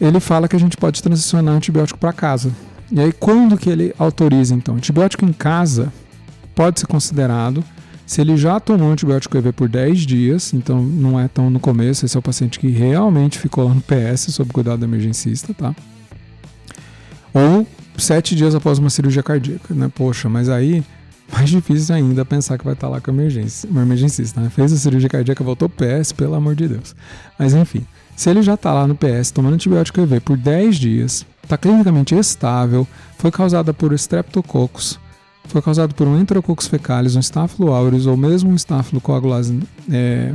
ele 0.00 0.18
fala 0.18 0.48
que 0.48 0.56
a 0.56 0.58
gente 0.58 0.76
pode 0.76 1.02
transicionar 1.02 1.54
antibiótico 1.54 1.98
para 1.98 2.12
casa. 2.12 2.50
E 2.90 2.98
aí, 2.98 3.12
quando 3.12 3.56
que 3.56 3.70
ele 3.70 3.94
autoriza, 3.98 4.54
então? 4.54 4.74
Antibiótico 4.74 5.24
em 5.24 5.32
casa 5.32 5.92
pode 6.54 6.80
ser 6.80 6.86
considerado 6.86 7.62
se 8.04 8.20
ele 8.20 8.36
já 8.36 8.58
tomou 8.58 8.90
antibiótico 8.90 9.38
EV 9.38 9.52
por 9.52 9.68
10 9.68 10.00
dias, 10.00 10.52
então 10.52 10.82
não 10.82 11.20
é 11.20 11.28
tão 11.28 11.48
no 11.48 11.60
começo, 11.60 12.04
esse 12.04 12.16
é 12.16 12.18
o 12.18 12.22
paciente 12.22 12.58
que 12.58 12.66
realmente 12.68 13.38
ficou 13.38 13.68
lá 13.68 13.72
no 13.72 13.80
PS 13.80 14.34
sob 14.34 14.52
cuidado 14.52 14.80
do 14.80 14.84
emergencista, 14.84 15.54
tá? 15.54 15.72
Ou 17.32 17.64
sete 17.96 18.34
dias 18.34 18.52
após 18.52 18.80
uma 18.80 18.90
cirurgia 18.90 19.22
cardíaca, 19.22 19.72
né? 19.72 19.88
Poxa, 19.94 20.28
mas 20.28 20.48
aí 20.48 20.82
mais 21.32 21.50
difícil 21.50 21.94
ainda 21.94 22.24
pensar 22.24 22.58
que 22.58 22.64
vai 22.64 22.74
estar 22.74 22.88
lá 22.88 23.00
com 23.00 23.10
emergência, 23.10 23.68
uma 23.70 23.82
emergencista, 23.82 24.40
né? 24.40 24.50
Fez 24.50 24.72
a 24.72 24.76
cirurgia 24.76 25.08
cardíaca, 25.08 25.44
voltou 25.44 25.68
PS, 25.68 26.12
pelo 26.12 26.34
amor 26.34 26.54
de 26.54 26.68
Deus. 26.68 26.94
Mas 27.38 27.54
enfim, 27.54 27.86
se 28.16 28.28
ele 28.28 28.42
já 28.42 28.54
está 28.54 28.72
lá 28.72 28.86
no 28.86 28.94
PS 28.94 29.30
tomando 29.30 29.54
antibiótico 29.54 30.00
EV 30.00 30.20
por 30.20 30.36
10 30.36 30.76
dias, 30.76 31.26
está 31.42 31.56
clinicamente 31.56 32.14
estável, 32.14 32.86
foi 33.18 33.30
causada 33.30 33.72
por 33.72 33.92
streptococcus, 33.92 34.98
foi 35.46 35.62
causado 35.62 35.94
por 35.94 36.06
um 36.06 36.18
enterococcus 36.18 36.66
fecalis, 36.66 37.16
um 37.16 37.20
Staphylo 37.20 37.72
aureus 37.72 38.06
ou 38.06 38.16
mesmo 38.16 38.50
um 38.50 38.56
Staphylo 38.56 39.00
coagulase, 39.00 39.58
é, 39.90 40.34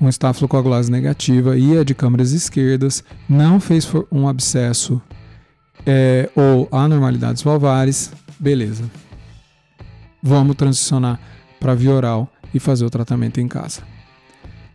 um 0.00 0.08
Staphylo 0.08 0.48
coagulase 0.48 0.90
negativa 0.90 1.56
e 1.56 1.76
é 1.76 1.84
de 1.84 1.94
câmaras 1.94 2.32
esquerdas, 2.32 3.04
não 3.28 3.60
fez 3.60 3.86
um 4.10 4.28
abscesso 4.28 5.02
é, 5.86 6.30
ou 6.34 6.68
anormalidades 6.72 7.42
valvares, 7.42 8.10
beleza. 8.38 8.84
Vamos 10.26 10.56
transicionar 10.56 11.20
para 11.60 11.74
via 11.74 11.92
oral 11.92 12.32
e 12.54 12.58
fazer 12.58 12.82
o 12.86 12.88
tratamento 12.88 13.42
em 13.42 13.46
casa. 13.46 13.82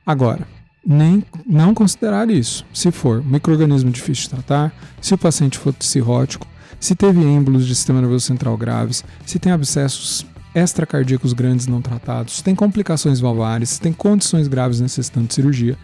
Agora, 0.06 0.48
nem 0.86 1.24
não 1.44 1.74
considerar 1.74 2.30
isso. 2.30 2.64
Se 2.72 2.92
for 2.92 3.26
microorganismo 3.26 3.90
difícil 3.90 4.26
de 4.26 4.30
tratar, 4.30 4.72
se 5.02 5.12
o 5.12 5.18
paciente 5.18 5.58
for 5.58 5.74
cirrótico, 5.80 6.48
se 6.80 6.94
teve 6.94 7.20
êmbolos 7.20 7.66
de 7.66 7.74
sistema 7.74 8.00
nervoso 8.00 8.28
central 8.28 8.56
graves, 8.56 9.04
se 9.26 9.40
tem 9.40 9.52
abscessos 9.52 10.24
extracardíacos 10.54 11.34
grandes 11.34 11.66
não 11.66 11.82
tratados, 11.82 12.38
se 12.38 12.44
tem 12.44 12.54
complicações 12.54 13.20
valvares, 13.20 13.72
se 13.72 13.82
tem 13.82 13.92
condições 13.92 14.48
graves 14.48 14.80
necessitando 14.80 15.28
de 15.28 15.34
cirurgia, 15.34 15.76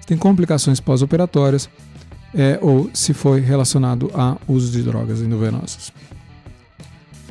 se 0.00 0.06
tem 0.06 0.18
complicações 0.18 0.80
pós-operatórias, 0.80 1.68
é, 2.34 2.58
ou 2.60 2.90
se 2.92 3.14
foi 3.14 3.40
relacionado 3.40 4.10
a 4.12 4.36
uso 4.46 4.70
de 4.70 4.82
drogas 4.82 5.20
endovenosas. 5.20 5.90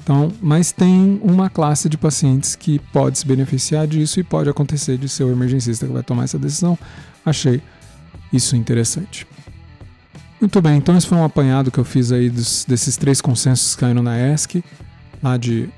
Então, 0.03 0.33
mas 0.41 0.73
tem 0.73 1.19
uma 1.23 1.49
classe 1.49 1.87
de 1.87 1.97
pacientes 1.97 2.55
que 2.55 2.77
pode 2.91 3.19
se 3.19 3.25
beneficiar 3.25 3.87
disso 3.87 4.19
e 4.19 4.23
pode 4.23 4.49
acontecer 4.49 4.97
de 4.97 5.07
ser 5.07 5.23
o 5.23 5.31
emergencista 5.31 5.87
que 5.87 5.93
vai 5.93 6.03
tomar 6.03 6.25
essa 6.25 6.37
decisão. 6.37 6.77
Achei 7.25 7.61
isso 8.31 8.55
interessante. 8.57 9.25
Muito 10.41 10.61
bem, 10.61 10.75
então 10.75 10.97
esse 10.97 11.07
foi 11.07 11.17
um 11.17 11.23
apanhado 11.23 11.71
que 11.71 11.77
eu 11.77 11.85
fiz 11.85 12.11
aí 12.11 12.29
dos, 12.29 12.65
desses 12.67 12.97
três 12.97 13.21
consensos 13.21 13.75
que 13.75 13.79
caíram 13.79 14.03
na 14.03 14.19
ESC, 14.19 14.61
lá 15.21 15.37
de 15.37 15.69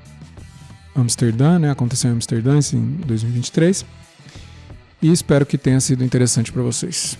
Amsterdã, 0.92 1.60
né? 1.60 1.70
Aconteceu 1.70 2.10
em 2.10 2.14
Amsterdã 2.14 2.58
em 2.72 2.96
2023. 3.06 3.86
E 5.02 5.12
espero 5.12 5.46
que 5.46 5.56
tenha 5.56 5.78
sido 5.78 6.02
interessante 6.02 6.50
para 6.50 6.62
vocês. 6.62 7.16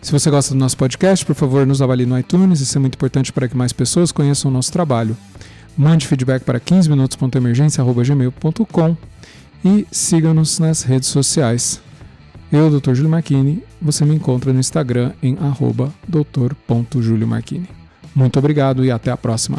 Se 0.00 0.10
você 0.10 0.30
gosta 0.30 0.54
do 0.54 0.58
nosso 0.58 0.76
podcast, 0.76 1.24
por 1.26 1.34
favor, 1.34 1.66
nos 1.66 1.82
avalie 1.82 2.06
no 2.06 2.18
iTunes, 2.18 2.60
isso 2.60 2.78
é 2.78 2.80
muito 2.80 2.94
importante 2.94 3.30
para 3.30 3.46
que 3.46 3.56
mais 3.56 3.74
pessoas 3.74 4.10
conheçam 4.10 4.50
o 4.50 4.54
nosso 4.54 4.72
trabalho. 4.72 5.14
Mande 5.76 6.06
feedback 6.06 6.44
para 6.44 6.60
15minutos.emergência.gmail.com 6.60 8.96
e 9.64 9.86
siga-nos 9.90 10.58
nas 10.58 10.82
redes 10.82 11.08
sociais. 11.08 11.80
Eu, 12.52 12.68
Dr. 12.68 12.94
Júlio 12.94 13.10
Marchini, 13.10 13.64
você 13.80 14.04
me 14.04 14.14
encontra 14.14 14.52
no 14.52 14.60
Instagram 14.60 15.12
em 15.22 15.38
arroba 15.40 15.90
doutor.juliomarchini. 16.06 17.66
Muito 18.14 18.38
obrigado 18.38 18.84
e 18.84 18.90
até 18.90 19.10
a 19.10 19.16
próxima. 19.16 19.56